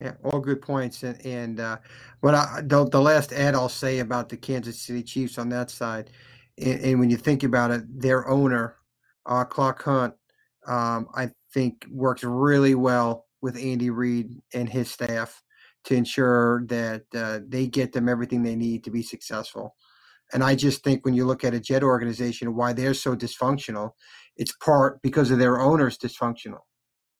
[0.00, 1.02] Yeah, all good points.
[1.02, 1.78] And and uh,
[2.20, 5.70] what I, the the last ad I'll say about the Kansas City Chiefs on that
[5.70, 6.10] side,
[6.58, 8.76] and, and when you think about it, their owner,
[9.26, 10.14] uh, Clark Hunt,
[10.66, 15.42] um, I think works really well with Andy Reid and his staff
[15.84, 19.74] to ensure that uh, they get them everything they need to be successful.
[20.32, 23.90] And I just think when you look at a jet organization, why they're so dysfunctional,
[24.36, 26.60] it's part because of their owners dysfunctional,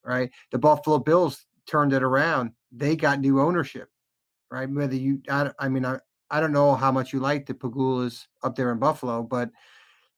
[0.04, 0.30] right?
[0.50, 2.52] The Buffalo Bills turned it around.
[2.70, 3.88] They got new ownership,
[4.50, 4.70] right?
[4.70, 5.98] Whether you, I, I mean, I,
[6.30, 9.50] I don't know how much you like the Pegulas up there in Buffalo, but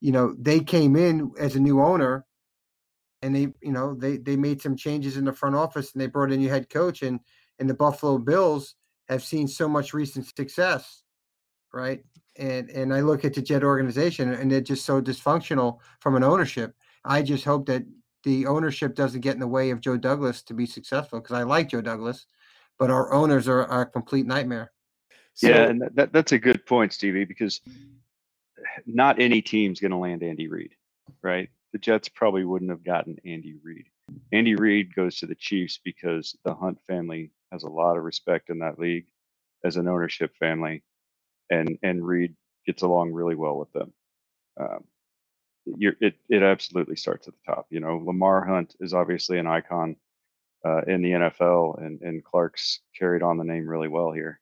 [0.05, 2.27] you know they came in as a new owner,
[3.23, 6.09] and they, you know, they they made some changes in the front office, and they
[6.09, 7.21] brought in new head coach, and
[7.59, 8.75] and the Buffalo Bills
[9.09, 11.05] have seen so much recent success,
[11.73, 12.05] right?
[12.37, 16.23] And and I look at the Jet organization, and they're just so dysfunctional from an
[16.23, 16.75] ownership.
[17.07, 17.85] I just hope that
[18.25, 21.45] the ownership doesn't get in the way of Joe Douglas to be successful because I
[21.45, 22.27] like Joe Douglas,
[22.79, 24.71] but our owners are, are a complete nightmare.
[25.33, 27.63] So, yeah, and that, that's a good point, Stevie, because
[28.87, 30.75] not any team's going to land Andy Reid,
[31.23, 31.49] right?
[31.73, 33.87] The Jets probably wouldn't have gotten Andy Reid.
[34.33, 38.51] Andy Reid goes to the Chiefs because the Hunt family has a lot of respect
[38.51, 39.07] in that league
[39.65, 40.83] as an ownership family,
[41.51, 42.35] and and Reid
[42.67, 43.93] gets along really well with them.
[44.61, 44.85] Um,
[45.67, 47.67] it it absolutely starts at the top.
[47.71, 49.97] You know, Lamar Hunt is obviously an icon
[50.65, 54.41] uh, in the NFL, and and Clark's carried on the name really well here.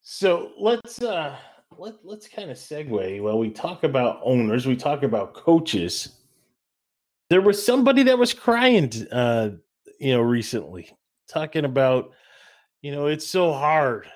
[0.00, 1.36] So let's uh
[1.78, 3.22] let let's kind of segue.
[3.22, 6.16] Well, we talk about owners, we talk about coaches.
[7.30, 9.50] There was somebody that was crying, uh,
[10.00, 10.90] you know, recently
[11.28, 12.12] talking about,
[12.80, 14.08] you know, it's so hard.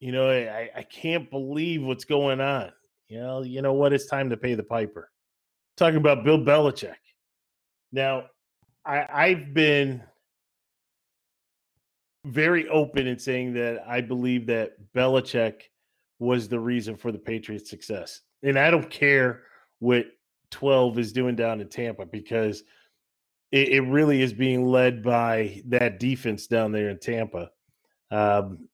[0.00, 2.72] You know, I, I can't believe what's going on.
[3.08, 3.92] You know, you know what?
[3.92, 5.10] It's time to pay the piper.
[5.76, 6.94] Talking about Bill Belichick.
[7.92, 8.24] Now,
[8.84, 10.02] I, I've been
[12.24, 15.62] very open in saying that I believe that Belichick
[16.22, 18.20] was the reason for the Patriots' success.
[18.42, 19.42] And I don't care
[19.80, 20.06] what
[20.50, 22.62] 12 is doing down in Tampa because
[23.50, 27.50] it, it really is being led by that defense down there in Tampa.
[28.10, 28.68] Um,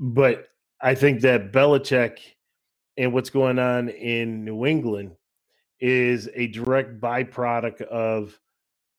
[0.00, 0.48] but
[0.80, 2.18] I think that Belichick
[2.96, 5.12] and what's going on in New England
[5.80, 8.38] is a direct byproduct of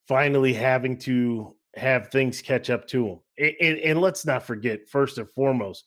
[0.07, 3.19] finally having to have things catch up to them.
[3.39, 5.85] And, and, and, let's not forget, first and foremost,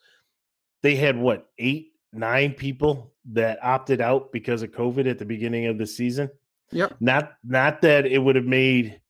[0.83, 5.67] they had what eight, nine people that opted out because of COVID at the beginning
[5.67, 6.31] of the season.
[6.73, 6.97] Yep.
[7.01, 9.01] Not not that it would have made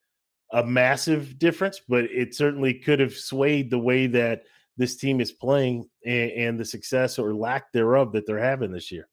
[0.53, 4.45] a massive difference, but it certainly could have swayed the way that
[4.77, 8.91] this team is playing and, and the success or lack thereof that they're having this
[8.91, 9.09] year.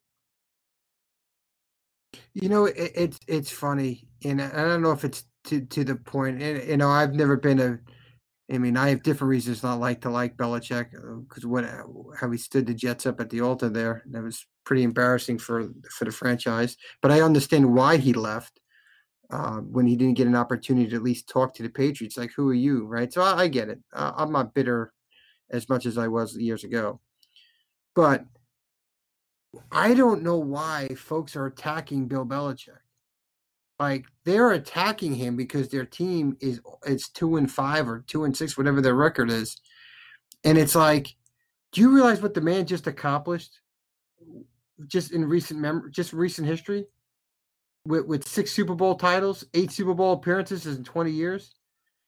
[2.34, 5.96] You know, it, it's it's funny, and I don't know if it's to to the
[5.96, 6.42] point.
[6.42, 7.80] And you know, I've never been a.
[8.52, 10.92] I mean, I have different reasons not like to like Belichick
[11.28, 11.84] because uh, what uh,
[12.18, 15.68] how he stood the Jets up at the altar there that was pretty embarrassing for
[15.92, 16.78] for the franchise.
[17.02, 18.62] But I understand why he left
[19.30, 22.18] uh, when he didn't get an opportunity to at least talk to the Patriots.
[22.18, 23.12] Like, who are you, right?
[23.12, 23.80] So I, I get it.
[23.94, 24.94] Uh, I'm not bitter
[25.52, 27.02] as much as I was years ago,
[27.96, 28.26] but
[29.74, 32.80] I don't know why folks are attacking Bill Belichick
[33.80, 38.36] like they're attacking him because their team is it's two and five or two and
[38.36, 39.58] six, whatever their record is.
[40.44, 41.16] And it's like,
[41.72, 43.60] do you realize what the man just accomplished
[44.88, 46.86] just in recent mem just recent history?
[47.86, 51.54] With with six Super Bowl titles, eight Super Bowl appearances in 20 years.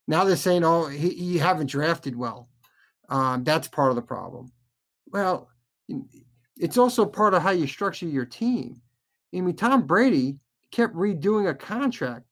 [0.08, 2.49] Now they're saying, oh, he, he haven't drafted well.
[3.10, 4.51] Um, that's part of the problem.
[5.08, 5.49] Well,
[6.58, 8.82] it's also part of how you structure your team.
[9.36, 10.39] I mean, Tom Brady
[10.71, 12.25] kept redoing a contract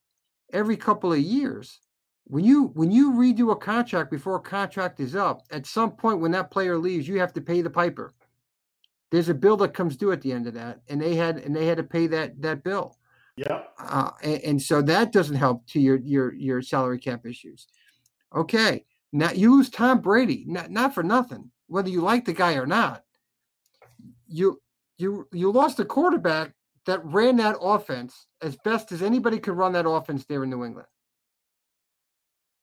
[0.54, 1.80] every couple of years.
[2.26, 6.20] When you when you redo a contract before a contract is up, at some point
[6.20, 8.14] when that player leaves, you have to pay the piper.
[9.12, 11.56] There's a bill that comes due at the end of that, and they had and
[11.56, 12.98] they had to pay that that bill.
[13.38, 13.62] Yeah.
[13.80, 17.68] Uh, and, and so that doesn't help to your your your salary cap issues.
[18.36, 22.56] Okay, now you lose Tom Brady, not not for nothing, whether you like the guy
[22.56, 23.04] or not.
[24.28, 24.60] You
[24.98, 26.52] you you lost a quarterback
[26.88, 30.66] that ran that offense as best as anybody could run that offense there in New
[30.66, 30.88] England.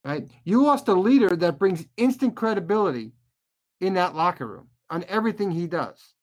[0.05, 0.29] Right?
[0.45, 3.12] You lost a leader that brings instant credibility
[3.81, 6.14] in that locker room on everything he does.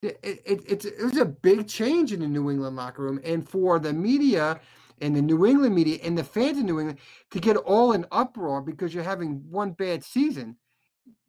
[0.00, 3.46] It, it, it's it was a big change in the New England locker room, and
[3.46, 4.60] for the media
[5.00, 6.98] and the New England media and the fans in New England
[7.32, 10.56] to get all in uproar because you're having one bad season.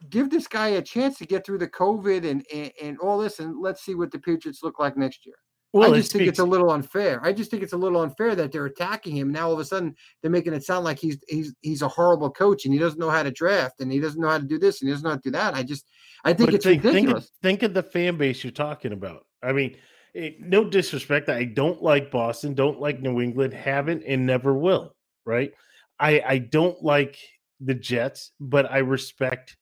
[0.10, 3.40] Give this guy a chance to get through the COVID and, and, and all this,
[3.40, 5.36] and let's see what the Patriots look like next year.
[5.72, 7.24] Well, I just think it's a little unfair.
[7.24, 9.32] I just think it's a little unfair that they're attacking him.
[9.32, 12.32] Now all of a sudden they're making it sound like he's he's he's a horrible
[12.32, 14.58] coach and he doesn't know how to draft and he doesn't know how to do
[14.58, 15.54] this and he doesn't know how to do that.
[15.54, 15.86] I just
[16.26, 17.26] I think but it's think, ridiculous.
[17.42, 19.28] Think of, think of the fan base you're talking about.
[19.44, 19.76] I mean,
[20.16, 21.30] it, no disrespect.
[21.30, 24.96] I don't like Boston, don't like New England, haven't and never will.
[25.24, 25.52] Right.
[26.00, 27.16] I I don't like
[27.60, 29.56] the Jets, but I respect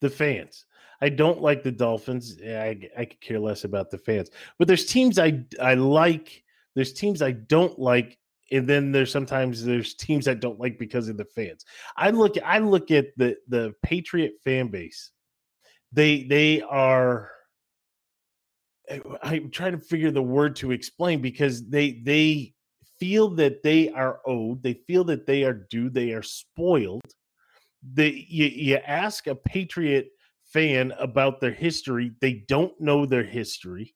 [0.00, 0.66] the fans.
[1.02, 2.38] I don't like the Dolphins.
[2.40, 4.30] Eh, I I could care less about the fans.
[4.58, 6.44] But there's teams I I like.
[6.76, 8.18] There's teams I don't like,
[8.52, 11.64] and then there's sometimes there's teams I don't like because of the fans.
[11.96, 15.10] I look I look at the the Patriot fan base.
[15.92, 17.32] They they are
[18.88, 22.54] eh, I'm trying to figure the word to explain because they they
[23.00, 27.12] feel that they are owed, they feel that they are due, they are spoiled.
[27.82, 30.10] They you, you ask a Patriot
[30.52, 33.94] fan about their history, they don't know their history,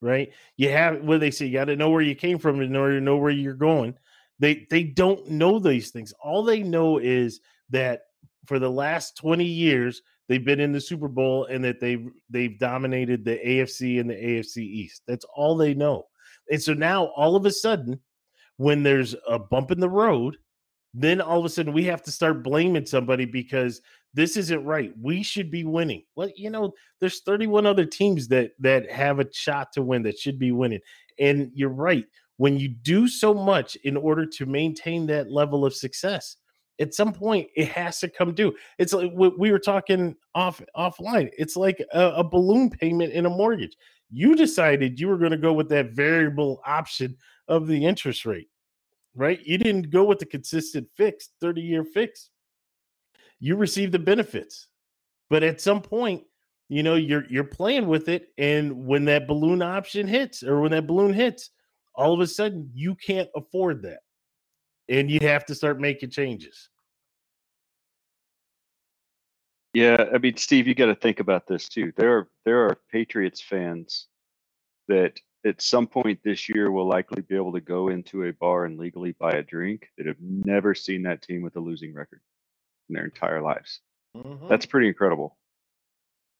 [0.00, 0.30] right?
[0.56, 2.98] You have what they say, you got to know where you came from in order
[2.98, 3.94] to know where you're going.
[4.38, 6.12] They they don't know these things.
[6.22, 7.40] All they know is
[7.70, 8.02] that
[8.46, 12.58] for the last 20 years, they've been in the Super Bowl and that they've they've
[12.58, 15.02] dominated the AFC and the AFC East.
[15.06, 16.06] That's all they know.
[16.50, 17.98] And so now all of a sudden,
[18.56, 20.36] when there's a bump in the road,
[20.98, 23.82] then all of a sudden we have to start blaming somebody because
[24.14, 24.92] this isn't right.
[24.98, 26.02] We should be winning.
[26.14, 30.18] Well, you know, there's 31 other teams that that have a shot to win that
[30.18, 30.80] should be winning.
[31.18, 32.06] And you're right.
[32.38, 36.36] When you do so much in order to maintain that level of success,
[36.80, 38.54] at some point it has to come due.
[38.78, 41.28] It's like we were talking off offline.
[41.36, 43.76] It's like a, a balloon payment in a mortgage.
[44.10, 47.16] You decided you were going to go with that variable option
[47.48, 48.48] of the interest rate,
[49.16, 49.40] right?
[49.44, 52.30] You didn't go with the consistent fix, 30 year fix.
[53.40, 54.68] You receive the benefits.
[55.28, 56.22] But at some point,
[56.68, 60.72] you know, you're you're playing with it and when that balloon option hits or when
[60.72, 61.50] that balloon hits,
[61.94, 64.00] all of a sudden you can't afford that
[64.88, 66.68] and you have to start making changes.
[69.74, 71.92] Yeah, I mean, Steve, you got to think about this too.
[71.96, 74.08] There are there are Patriots fans
[74.88, 78.64] that at some point this year will likely be able to go into a bar
[78.64, 82.20] and legally buy a drink that have never seen that team with a losing record
[82.88, 83.80] in their entire lives.
[84.16, 84.48] Mm-hmm.
[84.48, 85.36] That's pretty incredible.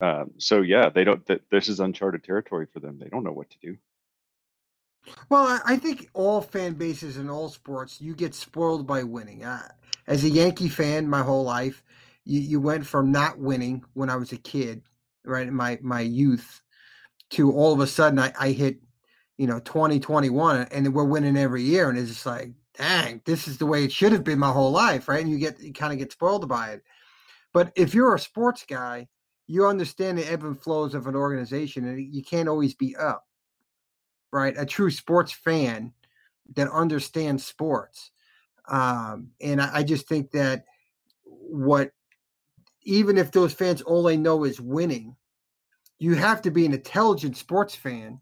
[0.00, 1.24] Um, so yeah, they don't.
[1.26, 2.98] Th- this is uncharted territory for them.
[2.98, 3.76] They don't know what to do.
[5.28, 9.44] Well, I think all fan bases in all sports, you get spoiled by winning.
[9.44, 9.68] Uh,
[10.06, 11.84] as a Yankee fan, my whole life,
[12.24, 14.82] you, you went from not winning when I was a kid,
[15.24, 16.60] right, in my my youth,
[17.30, 18.78] to all of a sudden I, I hit,
[19.38, 21.88] you know, 2021 and we're winning every year.
[21.88, 24.70] And it's just like, dang, this is the way it should have been my whole
[24.70, 25.22] life, right?
[25.22, 26.82] And you get, you kind of get spoiled by it.
[27.52, 29.08] But if you're a sports guy,
[29.46, 33.26] you understand the ebb and flows of an organization and you can't always be up
[34.36, 34.54] right?
[34.58, 35.92] A true sports fan
[36.54, 38.10] that understands sports.
[38.68, 40.64] Um, and I, I just think that
[41.24, 41.90] what,
[42.82, 45.16] even if those fans all they know is winning,
[45.98, 48.20] you have to be an intelligent sports fan.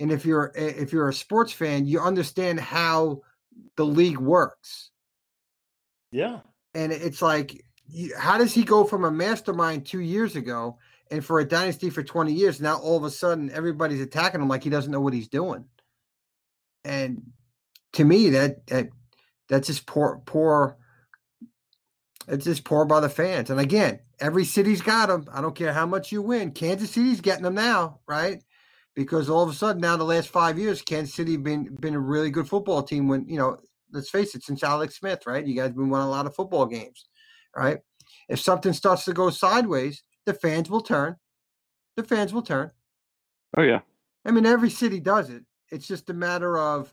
[0.00, 3.20] And if you're if you're a sports fan, you understand how
[3.76, 4.90] the league works.
[6.10, 6.40] Yeah.
[6.74, 7.64] And it's like,
[8.16, 10.78] how does he go from a mastermind two years ago
[11.10, 14.48] and for a dynasty for 20 years, now all of a sudden everybody's attacking him
[14.48, 15.64] like he doesn't know what he's doing.
[16.84, 17.22] And
[17.94, 18.88] to me, that that
[19.48, 20.76] that's just poor, poor.
[22.28, 23.50] It's just poor by the fans.
[23.50, 25.26] And again, every city's got them.
[25.32, 26.52] I don't care how much you win.
[26.52, 28.42] Kansas City's getting them now, right?
[28.96, 32.00] Because all of a sudden, now the last five years, Kansas City been been a
[32.00, 33.08] really good football team.
[33.08, 33.56] When you know,
[33.92, 35.46] let's face it, since Alex Smith, right?
[35.46, 37.06] You guys been winning a lot of football games,
[37.56, 37.78] right?
[38.28, 41.16] If something starts to go sideways, the fans will turn.
[41.96, 42.70] The fans will turn.
[43.56, 43.80] Oh yeah.
[44.24, 45.44] I mean, every city does it.
[45.70, 46.92] It's just a matter of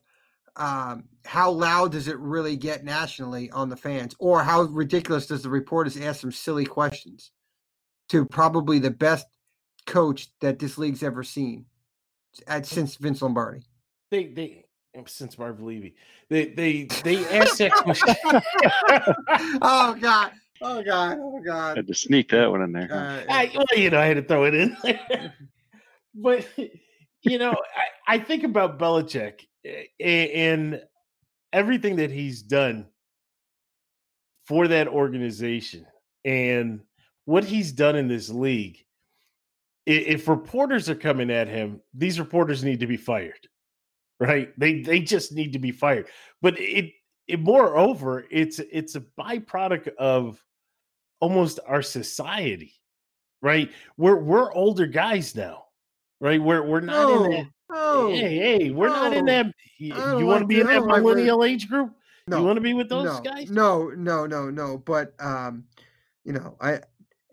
[0.56, 5.44] um, how loud does it really get nationally on the fans, or how ridiculous does
[5.44, 7.32] the reporters ask some silly questions
[8.10, 9.28] to probably the best
[9.86, 11.66] coach that this league's ever seen
[12.48, 13.64] Uh, since Vince Lombardi.
[14.12, 14.66] They they
[14.96, 15.96] eh, since Marv Levy.
[16.30, 18.16] They they they ask that question.
[19.62, 20.32] oh God.
[20.62, 21.18] Oh God!
[21.20, 21.78] Oh God!
[21.78, 22.92] Had to sneak that one in there.
[22.92, 25.34] Uh, I, well, you know, I had to throw it in there.
[26.16, 26.48] but
[27.22, 30.82] you know, I, I think about Belichick eh, and
[31.54, 32.88] everything that he's done
[34.48, 35.86] for that organization
[36.26, 36.82] and
[37.26, 38.84] what he's done in this league.
[39.88, 43.48] If reporters are coming at him, these reporters need to be fired,
[44.20, 44.52] right?
[44.60, 46.08] They they just need to be fired.
[46.42, 46.92] But it,
[47.26, 50.44] it moreover, it's it's a byproduct of
[51.22, 52.74] almost our society,
[53.42, 53.72] right?
[53.96, 55.68] We're we're older guys now,
[56.20, 56.42] right?
[56.42, 57.48] We're we're not no, in that.
[57.70, 59.54] No, hey, hey, we're no, not in that.
[59.78, 61.94] You, you want to be in that millennial age group?
[62.28, 63.50] No, you want to be with those guys?
[63.50, 64.80] No, no, no, no.
[64.80, 65.64] But um,
[66.26, 66.82] you know, I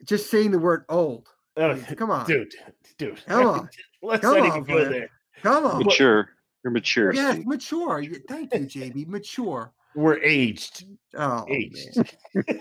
[0.05, 1.31] just saying the word old.
[1.57, 2.53] Oh, come on, dude,
[2.99, 3.25] dude.
[3.27, 3.69] Come on.
[4.03, 5.09] Let's come not on, go there.
[5.43, 5.85] Come on.
[5.85, 6.29] Mature.
[6.65, 7.13] You're mature.
[7.15, 7.47] Yes, Steve.
[7.47, 8.05] mature.
[8.29, 9.07] Thank you, JB.
[9.07, 9.73] Mature.
[9.95, 10.85] we're aged.
[11.17, 12.17] Oh, aged.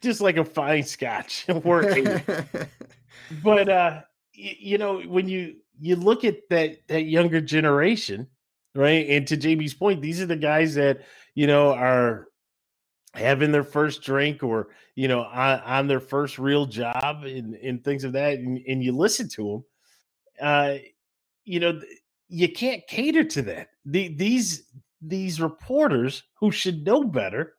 [0.00, 1.46] Just like a fine scotch.
[1.64, 2.22] we're aged.
[3.42, 4.00] but uh
[4.36, 8.26] y- you know, when you you look at that that younger generation,
[8.74, 9.08] right?
[9.08, 11.00] And to JB's point, these are the guys that,
[11.34, 12.26] you know, are
[13.14, 17.84] having their first drink or you know on, on their first real job and, and
[17.84, 19.64] things of that and, and you listen to
[20.40, 20.74] them uh
[21.44, 21.80] you know
[22.28, 23.68] you can't cater to that.
[23.84, 24.64] The, these
[25.00, 27.54] these reporters who should know better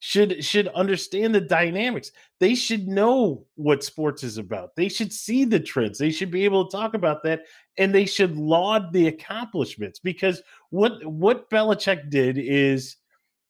[0.00, 2.12] should should understand the dynamics.
[2.40, 4.74] They should know what sports is about.
[4.76, 5.98] They should see the trends.
[5.98, 7.42] They should be able to talk about that
[7.76, 12.96] and they should laud the accomplishments because what what Belichick did is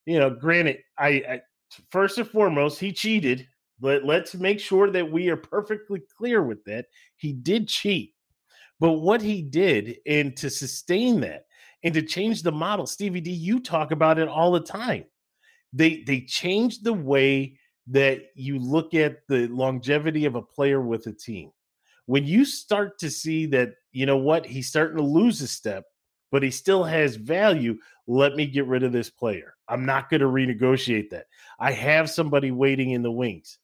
[0.09, 1.41] you know, granted, I, I
[1.91, 3.47] first and foremost he cheated,
[3.79, 6.87] but let's make sure that we are perfectly clear with that.
[7.17, 8.15] He did cheat,
[8.79, 11.45] but what he did, and to sustain that,
[11.83, 15.05] and to change the model, Stevie D, you talk about it all the time.
[15.73, 21.05] They they changed the way that you look at the longevity of a player with
[21.05, 21.51] a team.
[22.07, 25.85] When you start to see that, you know what, he's starting to lose a step,
[26.31, 27.77] but he still has value.
[28.07, 29.55] Let me get rid of this player.
[29.67, 31.27] I'm not going to renegotiate that.
[31.59, 33.59] I have somebody waiting in the wings.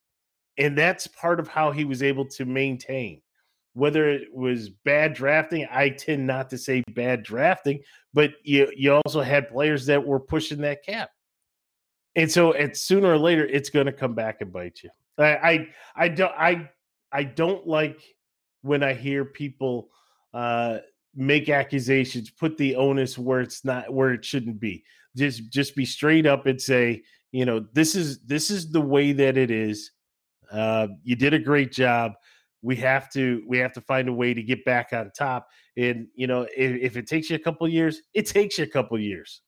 [0.58, 3.22] And that's part of how he was able to maintain.
[3.74, 7.82] Whether it was bad drafting, I tend not to say bad drafting,
[8.14, 11.10] but you you also had players that were pushing that cap.
[12.16, 14.90] And so it's sooner or later it's going to come back and bite you.
[15.18, 16.70] I, I I don't I
[17.12, 18.02] I don't like
[18.62, 19.90] when I hear people
[20.34, 20.80] uh
[21.16, 24.84] make accusations, put the onus where it's not where it shouldn't be.
[25.16, 29.12] Just just be straight up and say, you know, this is this is the way
[29.14, 29.92] that it is.
[30.52, 32.14] Uh, you did a great job.
[32.62, 35.48] We have to we have to find a way to get back on top.
[35.78, 38.68] And you know, if, if it takes you a couple years, it takes you a
[38.68, 39.42] couple years.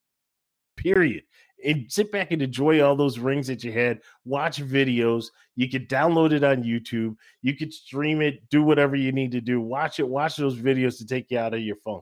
[0.77, 1.23] Period.
[1.65, 4.01] And sit back and enjoy all those rings that you had.
[4.25, 5.27] Watch videos.
[5.55, 7.15] You could download it on YouTube.
[7.41, 8.47] You could stream it.
[8.49, 9.59] Do whatever you need to do.
[9.59, 10.07] Watch it.
[10.07, 12.01] Watch those videos to take you out of your phone.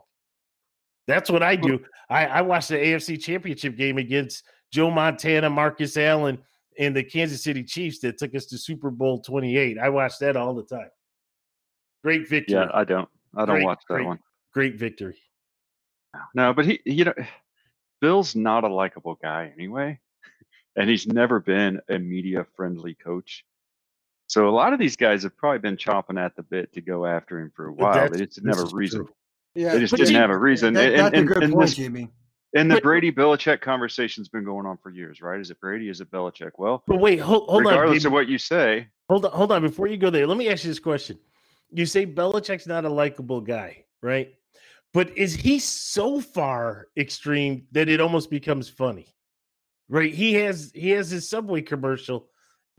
[1.07, 1.79] That's what I do.
[2.09, 6.39] I, I watched the AFC Championship game against Joe Montana, Marcus Allen,
[6.77, 9.77] and the Kansas City Chiefs that took us to Super Bowl 28.
[9.77, 10.89] I watch that all the time.
[12.03, 12.55] Great victory.
[12.55, 13.07] Yeah, I don't.
[13.35, 14.05] I don't Great, watch that great.
[14.05, 14.19] one.
[14.53, 15.17] Great victory.
[16.33, 17.13] No, but he, you know,
[18.01, 19.99] Bill's not a likable guy anyway,
[20.75, 23.45] and he's never been a media friendly coach.
[24.27, 27.05] So a lot of these guys have probably been chomping at the bit to go
[27.05, 27.93] after him for a while.
[27.93, 29.05] that's- They just didn't have a reason.
[29.05, 29.13] true.
[29.53, 30.73] Yeah, They just didn't Jim- have a reason.
[30.73, 32.09] that, and, that's and, a good and point, this, Jimmy.
[32.55, 35.39] and the Brady Belichick conversation's been going on for years, right?
[35.39, 35.87] Is it Brady?
[35.89, 36.51] Is it Belichick?
[36.57, 37.71] Well, But wait, hold, hold on.
[37.71, 38.07] regardless baby.
[38.07, 39.61] of what you say, Hold on, hold on.
[39.61, 41.19] Before you go there, let me ask you this question.
[41.71, 44.33] You say Belichick's not a likable guy, right?
[44.95, 49.13] But is he so far extreme that it almost becomes funny?
[49.89, 50.13] Right?
[50.13, 52.29] He has he has his subway commercial,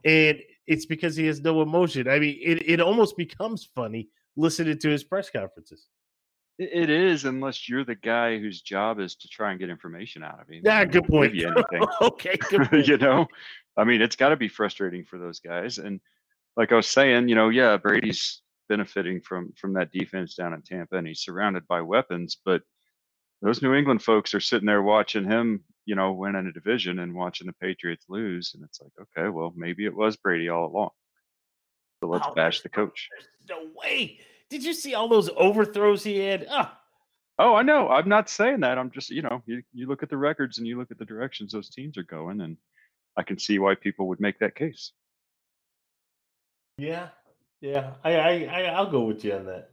[0.03, 2.09] and it's because he has no emotion.
[2.09, 5.89] I mean, it, it almost becomes funny listening to his press conferences.
[6.59, 10.41] it, is unless you're the guy whose job is to try and get information out
[10.41, 10.63] of him.
[10.65, 11.35] Yeah, good point.
[11.35, 11.87] you anything.
[12.01, 12.89] okay, good point.
[12.89, 13.27] you know,
[13.77, 15.77] I mean, it's got to be frustrating for those guys.
[15.77, 16.01] And
[16.57, 20.63] like I was saying, you know, yeah, Brady's benefiting from from that defense down in
[20.63, 22.37] Tampa, and he's surrounded by weapons.
[22.45, 22.63] But
[23.43, 26.99] those New England folks are sitting there watching him, you know, win in a division
[27.01, 30.67] and watching the Patriots lose, and it's like, okay, well, maybe it was Brady all
[30.67, 30.91] along.
[32.03, 33.09] So let's Oh, bash the coach.
[33.11, 34.21] There's no way.
[34.49, 36.47] Did you see all those overthrows he had?
[36.51, 36.81] Ah,
[37.39, 37.89] Oh, I know.
[37.89, 38.79] I'm not saying that.
[38.79, 41.05] I'm just, you know, you, you look at the records and you look at the
[41.05, 42.57] directions those teams are going, and
[43.19, 44.93] I can see why people would make that case.
[46.79, 47.09] Yeah,
[47.61, 49.71] yeah, I, I, I I'll go with you on that.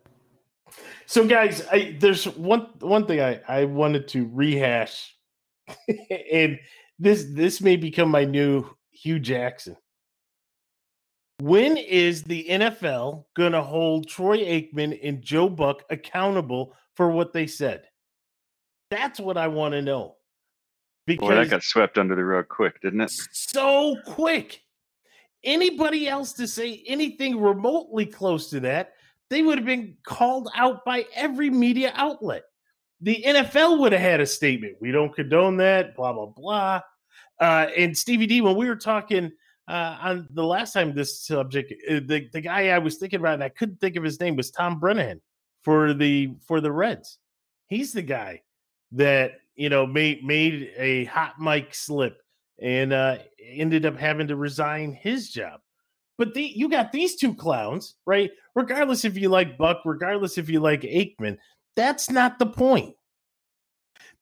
[1.06, 5.16] So, guys, I, there's one one thing I I wanted to rehash,
[6.32, 6.60] and
[7.00, 9.76] this this may become my new Hue Jackson.
[11.40, 17.34] When is the NFL going to hold Troy Aikman and Joe Buck accountable for what
[17.34, 17.84] they said?
[18.90, 20.16] That's what I want to know.
[21.06, 23.12] Because Boy, that got swept under the rug quick, didn't it?
[23.32, 24.62] so quick.
[25.44, 28.94] Anybody else to say anything remotely close to that,
[29.30, 32.44] they would have been called out by every media outlet.
[33.02, 34.78] The NFL would have had a statement.
[34.80, 36.82] We don't condone that, blah, blah, blah.
[37.40, 39.32] Uh, and Stevie D, when we were talking
[39.68, 43.34] uh, on the last time this subject, uh, the, the guy I was thinking about,
[43.34, 45.22] and I couldn't think of his name, was Tom Brennan
[45.64, 47.18] for the for the Reds.
[47.68, 48.42] He's the guy
[48.94, 52.23] that you know made made a hot mic slip
[52.62, 55.60] and uh, ended up having to resign his job.
[56.18, 58.32] But the, you got these two clowns, right?
[58.56, 61.38] Regardless if you like Buck, regardless if you like Aikman,
[61.76, 62.96] that's not the point.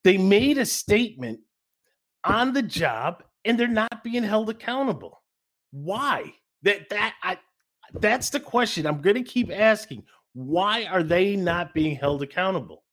[0.03, 1.39] They made a statement
[2.23, 5.21] on the job and they're not being held accountable.
[5.71, 6.33] Why?
[6.63, 7.37] That that I
[7.93, 10.03] that's the question I'm going to keep asking.
[10.33, 12.83] Why are they not being held accountable?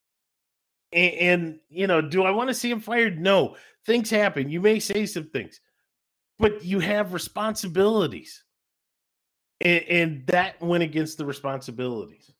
[0.92, 3.20] And, and you know, do I want to see him fired?
[3.20, 3.56] No.
[3.86, 4.50] Things happen.
[4.50, 5.60] You may say some things,
[6.38, 8.44] but you have responsibilities.
[9.60, 12.30] And, and that went against the responsibilities.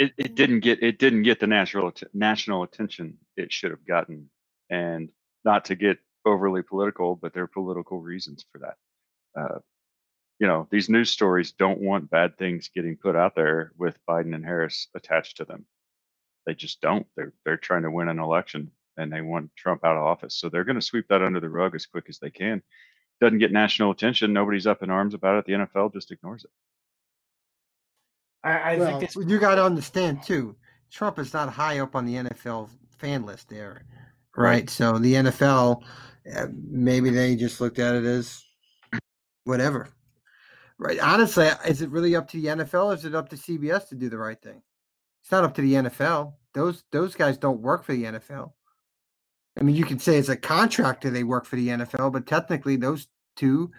[0.00, 4.28] It, it didn't get it didn't get the national national attention it should have gotten,
[4.70, 5.08] and
[5.44, 8.76] not to get overly political, but there are political reasons for that.
[9.40, 9.58] Uh,
[10.38, 14.34] you know, these news stories don't want bad things getting put out there with Biden
[14.34, 15.66] and Harris attached to them.
[16.46, 17.06] They just don't.
[17.16, 20.48] They're they're trying to win an election and they want Trump out of office, so
[20.48, 22.62] they're going to sweep that under the rug as quick as they can.
[23.20, 24.32] Doesn't get national attention.
[24.32, 25.44] Nobody's up in arms about it.
[25.44, 26.50] The NFL just ignores it.
[28.44, 30.56] I, I well, think you got to understand too.
[30.90, 33.82] Trump is not high up on the NFL fan list there,
[34.36, 34.50] right?
[34.50, 34.70] right.
[34.70, 35.82] So the NFL,
[36.34, 38.42] uh, maybe they just looked at it as
[39.44, 39.88] whatever.
[40.78, 41.00] Right.
[41.00, 43.96] Honestly, is it really up to the NFL or is it up to CBS to
[43.96, 44.62] do the right thing?
[45.22, 46.34] It's not up to the NFL.
[46.54, 48.52] Those those guys don't work for the NFL.
[49.58, 52.76] I mean, you can say as a contractor they work for the NFL, but technically
[52.76, 53.72] those two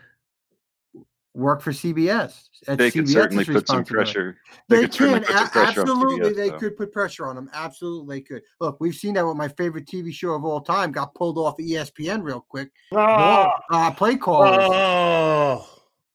[1.33, 2.49] work for CBS.
[2.67, 4.37] they can certainly put some pressure.
[4.67, 6.31] They, they can pressure absolutely.
[6.31, 7.49] CBS, they could put pressure on them.
[7.53, 8.41] Absolutely, they could.
[8.59, 11.57] Look, we've seen that with my favorite TV show of all time got pulled off
[11.57, 12.71] ESPN real quick.
[12.91, 13.51] Oh.
[13.71, 14.59] Uh, play callers.
[14.61, 15.68] Oh.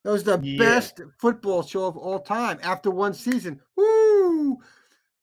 [0.05, 0.59] That was the yeah.
[0.59, 3.61] best football show of all time after one season.
[3.77, 4.59] Woo!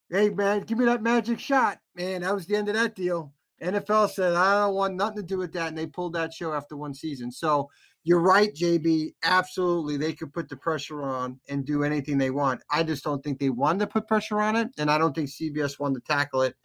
[0.10, 2.22] Hey man, give me that magic shot, man.
[2.22, 3.32] That was the end of that deal.
[3.62, 5.68] NFL said, I don't want nothing to do with that.
[5.68, 7.32] And they pulled that show after one season.
[7.32, 7.70] So
[8.04, 9.14] you're right, JB.
[9.24, 9.98] Absolutely.
[9.98, 12.62] They could put the pressure on and do anything they want.
[12.72, 14.70] I just don't think they wanted to put pressure on it.
[14.80, 16.56] And I don't think CBS wanted to tackle it.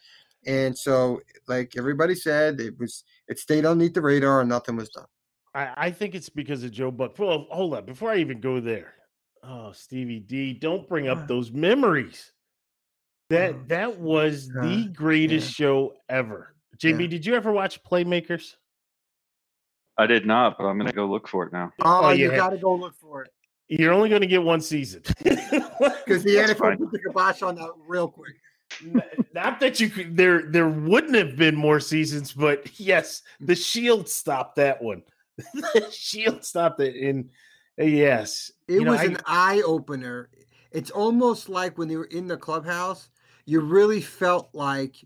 [0.46, 4.88] And so, like everybody said, it was it stayed underneath the radar and nothing was
[4.88, 5.06] done.
[5.56, 7.18] I, I think it's because of Joe Buck.
[7.18, 7.86] Well, hold on.
[7.86, 8.92] Before I even go there,
[9.42, 12.32] oh, Stevie D, don't bring up those memories.
[13.30, 15.66] That oh, that was the greatest yeah.
[15.66, 16.54] show ever.
[16.76, 17.06] JB, yeah.
[17.06, 18.54] did you ever watch Playmakers?
[19.98, 21.72] I did not, but I'm going to go look for it now.
[21.80, 23.30] Oh, oh you got to go look for it.
[23.68, 27.70] You're only going to get one season because the NFL put the kibosh on that
[27.88, 28.34] real quick.
[29.32, 30.16] Not that you could.
[30.16, 35.02] There, there wouldn't have been more seasons, but yes, the Shield stopped that one.
[35.36, 37.30] The Shield stopped it, and
[37.80, 40.30] uh, yes, it you was know, an eye opener.
[40.72, 43.08] It's almost like when they were in the clubhouse,
[43.44, 44.96] you really felt like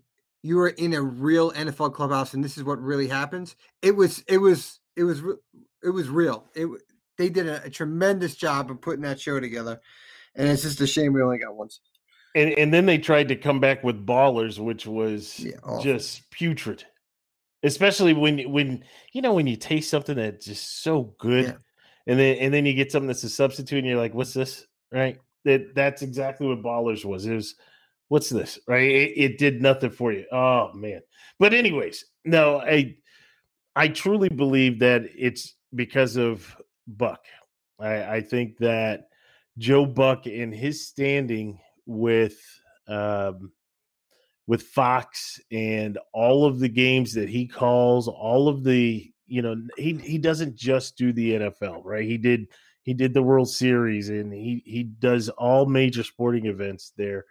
[0.42, 3.56] you were in a real NFL clubhouse and this is what really happens.
[3.82, 5.22] It was it was it was
[5.82, 6.46] it was real.
[6.54, 6.68] It
[7.18, 9.80] they did a, a tremendous job of putting that show together,
[10.34, 11.68] and it's just a shame we only got one.
[12.34, 15.52] And and then they tried to come back with Ballers, which was yeah,
[15.82, 16.84] just putrid.
[17.62, 21.56] Especially when when you know when you taste something that's just so good, yeah.
[22.06, 24.66] and then and then you get something that's a substitute, and you're like, "What's this?"
[24.90, 25.18] Right?
[25.44, 27.26] That that's exactly what Ballers was.
[27.26, 27.54] It was
[28.10, 31.00] what's this right it, it, did nothing for you oh man
[31.38, 32.94] but anyways no i
[33.76, 36.56] i truly believe that it's because of
[36.88, 37.24] buck
[37.78, 39.08] i i think that
[39.58, 42.36] joe buck and his standing with
[42.88, 43.52] um
[44.50, 49.54] with fox and all of the games that he calls all of the you know
[49.76, 52.48] he he doesn't just do the nfl right he did
[52.82, 57.24] he did the world series and he he does all major sporting events there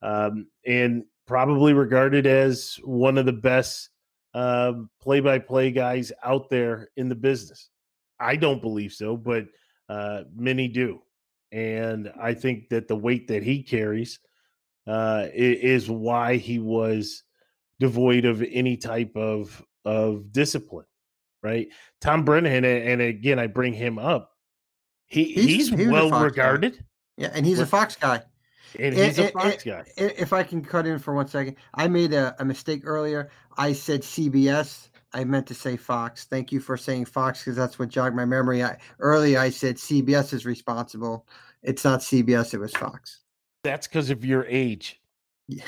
[0.00, 3.90] um, and probably regarded as one of the best
[4.34, 7.68] play by play guys out there in the business.
[8.18, 9.44] I don't believe so, but
[9.88, 11.02] uh, many do.
[11.50, 14.20] And I think that the weight that he carries
[14.86, 17.22] uh, is why he was
[17.78, 20.86] devoid of any type of of discipline,
[21.42, 21.68] right?
[22.00, 24.30] Tom Brennan, and again, I bring him up.
[25.06, 26.74] He he's, he's well regarded.
[26.74, 26.84] Guy.
[27.16, 28.22] Yeah, and he's a Fox guy.
[28.78, 29.84] And he's a Fox guy.
[29.96, 33.30] If I can cut in for one second, I made a, a mistake earlier.
[33.58, 34.88] I said CBS.
[35.12, 36.24] I meant to say Fox.
[36.24, 38.64] Thank you for saying Fox because that's what jogged my memory.
[38.64, 41.26] I, earlier, I said CBS is responsible.
[41.62, 42.54] It's not CBS.
[42.54, 43.20] It was Fox.
[43.64, 45.00] That's because of your age.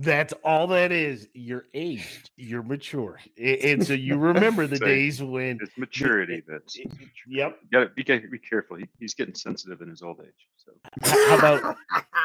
[0.00, 1.26] That's all that is.
[1.34, 2.30] You're aged.
[2.36, 6.44] You're mature, and so you remember the so days when it's eh, maturity.
[6.46, 6.84] That's eh,
[7.26, 7.58] yep.
[7.72, 8.76] You gotta be, be careful.
[8.76, 10.46] He, he's getting sensitive in his old age.
[10.56, 10.70] So
[11.02, 11.76] how about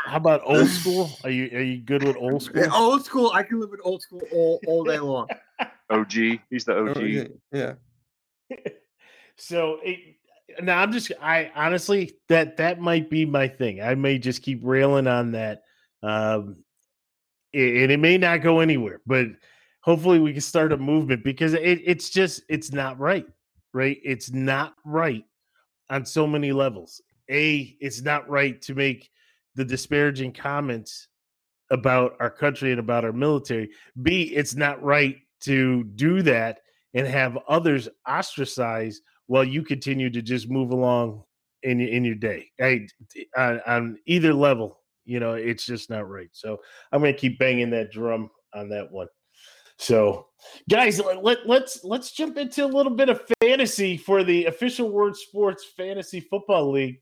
[0.06, 1.10] how about old school?
[1.24, 2.62] Are you are you good with old eh, school?
[2.62, 3.32] Yeah, old school.
[3.34, 5.28] I can live with old school all, all day long.
[5.90, 6.14] OG.
[6.52, 6.98] He's the OG.
[6.98, 7.74] Oh, yeah.
[9.36, 10.18] so it,
[10.62, 13.82] now I'm just I honestly that that might be my thing.
[13.82, 15.64] I may just keep railing on that.
[16.02, 16.58] Um,
[17.54, 19.28] and it may not go anywhere, but
[19.82, 23.28] hopefully we can start a movement because it, it's just it's not right,
[23.74, 23.98] right?
[24.04, 25.24] It's not right
[25.90, 27.02] on so many levels.
[27.30, 29.10] A, it's not right to make
[29.56, 31.08] the disparaging comments
[31.70, 33.70] about our country and about our military.
[34.02, 36.60] B, it's not right to do that
[36.94, 41.24] and have others ostracized while you continue to just move along
[41.64, 42.50] in in your day.
[42.62, 42.88] I,
[43.38, 46.30] on, on either level, you know, it's just not right.
[46.32, 46.60] So
[46.92, 49.08] I'm going to keep banging that drum on that one.
[49.78, 50.28] So,
[50.70, 54.92] guys, let, let, let's let's jump into a little bit of fantasy for the official
[54.92, 57.00] Word Sports Fantasy Football League.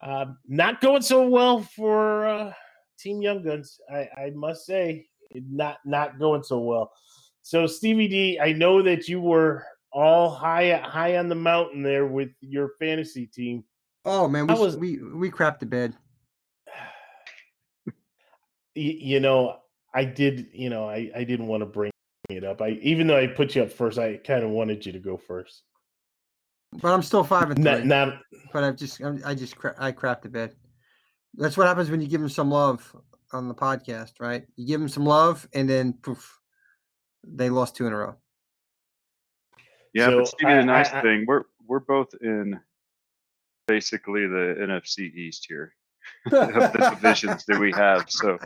[0.00, 2.52] Uh, not going so well for uh,
[2.98, 6.92] Team Young Guns, I, I must say, not not going so well.
[7.42, 12.06] So, Stevie D, I know that you were all high high on the mountain there
[12.06, 13.64] with your fantasy team.
[14.04, 15.94] Oh man, we was, we we crapped the bed.
[18.76, 19.58] You, know,
[19.94, 20.48] I did.
[20.52, 21.92] You know, I I didn't want to bring
[22.28, 22.60] it up.
[22.60, 25.16] I even though I put you up first, I kind of wanted you to go
[25.16, 25.62] first.
[26.82, 27.62] But I'm still five and three.
[27.62, 28.18] Not, not
[28.52, 30.56] but I've just I just I crapped the bed.
[31.34, 32.96] That's what happens when you give them some love
[33.32, 34.44] on the podcast, right?
[34.56, 36.40] You give them some love, and then poof,
[37.22, 38.16] they lost two in a row.
[39.94, 42.60] Yeah, so but Stevie, I, the nice I, thing, we're we're both in
[43.66, 45.74] basically the NFC East here
[46.26, 46.32] of
[46.72, 48.10] the divisions that we have.
[48.10, 48.38] So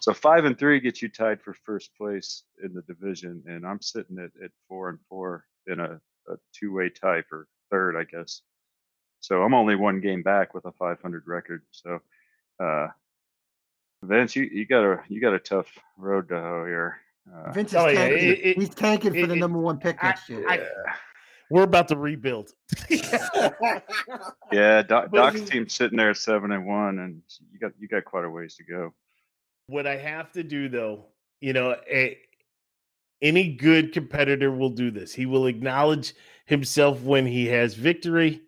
[0.00, 3.82] so five and three get you tied for first place in the division, and I'm
[3.82, 8.04] sitting at, at four and four in a, a two way tie for third, I
[8.04, 8.42] guess.
[9.20, 11.62] So I'm only one game back with a 500 record.
[11.72, 12.00] So,
[12.62, 12.88] uh,
[14.04, 15.66] Vince, you, you got a you got a tough
[15.98, 16.98] road to hoe here.
[17.32, 18.18] Uh, Vince is oh, tanking.
[18.18, 20.48] Yeah, it, it, He's tanking for it, the number one pick next year.
[20.48, 20.60] I,
[21.50, 22.50] we're about to rebuild.
[24.52, 27.22] yeah, Doc, Doc's team sitting there at seven and one, and
[27.52, 28.92] you got you got quite a ways to go.
[29.68, 31.06] What I have to do, though,
[31.40, 32.18] you know, a,
[33.22, 35.12] any good competitor will do this.
[35.14, 36.14] He will acknowledge
[36.46, 38.42] himself when he has victory,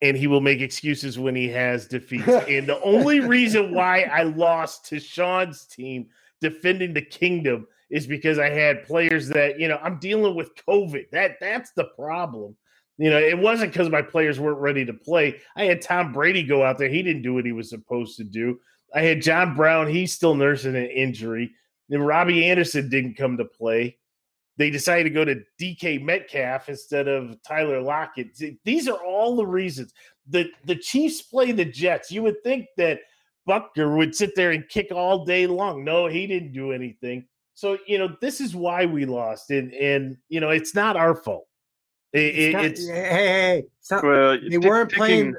[0.00, 2.26] and he will make excuses when he has defeat.
[2.28, 6.08] and the only reason why I lost to Sean's team
[6.40, 11.10] defending the kingdom is because I had players that, you know, I'm dealing with COVID.
[11.12, 12.56] That that's the problem.
[12.96, 15.40] You know, it wasn't because my players weren't ready to play.
[15.56, 16.88] I had Tom Brady go out there.
[16.88, 18.58] He didn't do what he was supposed to do.
[18.94, 19.88] I had John Brown.
[19.88, 21.52] He's still nursing an injury.
[21.90, 23.98] Then Robbie Anderson didn't come to play.
[24.56, 28.28] They decided to go to DK Metcalf instead of Tyler Lockett.
[28.64, 29.92] These are all the reasons.
[30.28, 32.10] The the Chiefs play the Jets.
[32.10, 33.00] You would think that
[33.46, 35.84] Butker would sit there and kick all day long.
[35.84, 37.26] No, he didn't do anything.
[37.54, 41.14] So you know this is why we lost, and and you know it's not our
[41.14, 41.46] fault.
[42.12, 45.34] It, it's, not, it's, hey, hey, not, well, they weren't playing.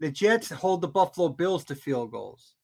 [0.00, 2.54] The Jets hold the Buffalo Bills to field goals.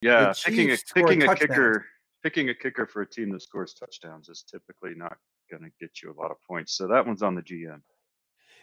[0.00, 1.84] Yeah, picking a picking a kicker,
[2.22, 5.16] picking a kicker for a team that scores touchdowns is typically not
[5.50, 6.72] going to get you a lot of points.
[6.74, 7.80] So that one's on the GM.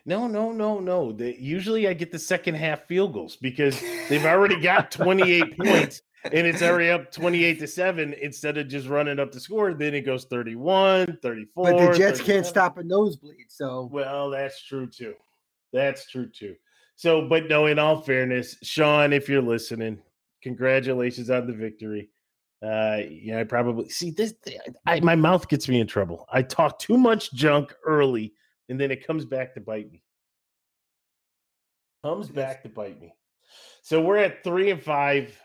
[0.05, 1.11] No, no, no, no.
[1.11, 6.01] They, usually I get the second half field goals because they've already got 28 points
[6.34, 9.73] and it's already up 28 to 7 instead of just running up the score.
[9.73, 11.71] Then it goes 31, 34.
[11.71, 13.45] But the Jets can't stop a nosebleed.
[13.49, 15.13] So, well, that's true too.
[15.73, 16.55] That's true too.
[16.95, 19.99] So, but no, in all fairness, Sean, if you're listening,
[20.41, 22.09] congratulations on the victory.
[22.63, 24.34] Uh, yeah, I probably see this.
[24.86, 26.25] I, my mouth gets me in trouble.
[26.32, 28.34] I talk too much junk early
[28.69, 30.03] and then it comes back to bite me.
[32.03, 33.13] Comes back to bite me.
[33.82, 35.39] So we're at three and five.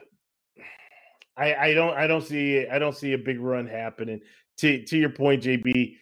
[1.37, 4.21] I, I don't I don't see I don't see a big run happening.
[4.59, 5.97] To to your point, JB,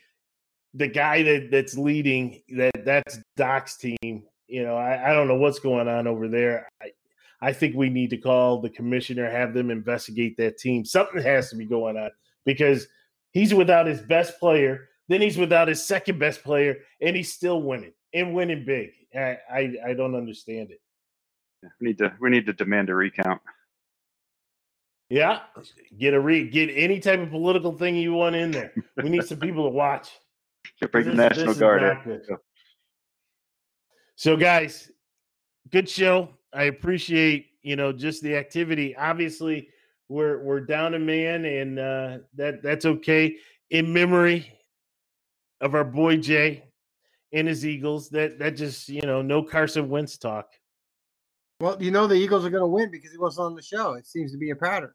[0.74, 4.24] the guy that that's leading that that's Doc's team.
[4.48, 6.68] You know, I, I don't know what's going on over there.
[6.82, 6.90] I,
[7.40, 10.84] I think we need to call the commissioner, have them investigate that team.
[10.84, 12.10] Something has to be going on
[12.44, 12.88] because
[13.30, 14.88] he's without his best player.
[15.08, 18.90] Then he's without his second best player, and he's still winning and winning big.
[19.14, 20.80] I I, I don't understand it.
[21.80, 23.40] We need to we need to demand a recount.
[25.10, 25.40] Yeah,
[25.98, 28.72] get a re get any type of political thing you want in there.
[29.02, 30.08] We need some people to watch.
[30.92, 32.22] bring the National Guard in.
[34.14, 34.90] So, guys,
[35.70, 36.28] good show.
[36.52, 38.94] I appreciate you know just the activity.
[38.94, 39.68] Obviously,
[40.08, 43.36] we're we're down a man, and uh, that that's okay.
[43.70, 44.52] In memory
[45.60, 46.64] of our boy Jay
[47.32, 48.10] and his Eagles.
[48.10, 50.50] That that just you know no Carson Wentz talk.
[51.60, 53.94] Well, you know the Eagles are going to win because he wasn't on the show.
[53.94, 54.92] It seems to be a pattern.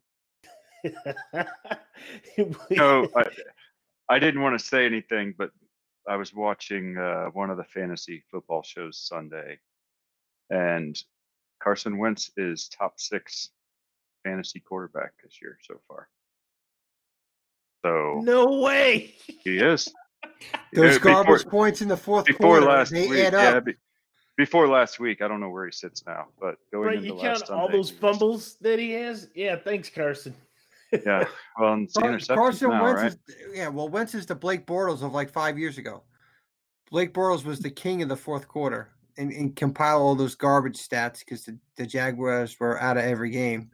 [2.71, 3.23] No, I,
[4.09, 5.51] I, didn't want to say anything, but
[6.07, 9.59] I was watching uh, one of the fantasy football shows Sunday,
[10.49, 10.97] and
[11.61, 13.49] Carson Wentz is top six
[14.23, 16.09] fantasy quarterback this year so far.
[17.85, 19.15] So no way.
[19.25, 19.91] he is.
[20.73, 23.19] Those Uh, before- garbage points in the fourth before quarter, last they week.
[23.25, 23.75] add Yeah, be-
[24.37, 27.13] before last week, I don't know where he sits now, but going Right, into you
[27.13, 29.29] last count all those fumbles that he has.
[29.35, 30.33] Yeah, thanks, Carson.
[31.05, 31.25] Yeah,
[31.59, 33.11] well, and it's Car- interceptions Carson now, Wentz right?
[33.11, 33.17] is
[33.53, 33.67] yeah.
[33.67, 36.03] Well, Wentz is the Blake Bortles of like five years ago.
[36.91, 40.77] Blake Bortles was the king of the fourth quarter and, and compile all those garbage
[40.77, 43.71] stats because the, the Jaguars were out of every game.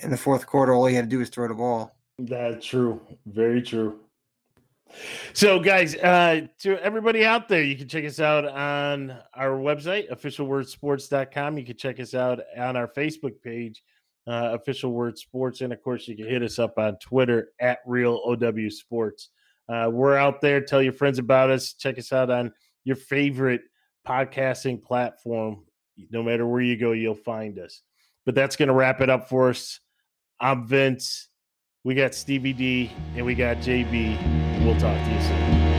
[0.00, 1.96] In the fourth quarter, all he had to do was throw the ball.
[2.18, 3.00] That's true.
[3.26, 4.00] Very true.
[5.32, 10.10] So, guys, uh, to everybody out there, you can check us out on our website,
[10.10, 11.58] officialwordsports.com.
[11.58, 13.82] You can check us out on our Facebook page,
[14.30, 15.60] uh, Official Word Sports.
[15.60, 19.30] And of course, you can hit us up on Twitter at Real OW Sports.
[19.68, 20.60] Uh, we're out there.
[20.60, 21.74] Tell your friends about us.
[21.74, 22.52] Check us out on
[22.84, 23.62] your favorite
[24.06, 25.64] podcasting platform.
[26.10, 27.82] No matter where you go, you'll find us.
[28.24, 29.80] But that's going to wrap it up for us.
[30.38, 31.28] I'm Vince.
[31.82, 34.64] We got Stevie D and we got JB.
[34.64, 35.69] We'll talk to you soon.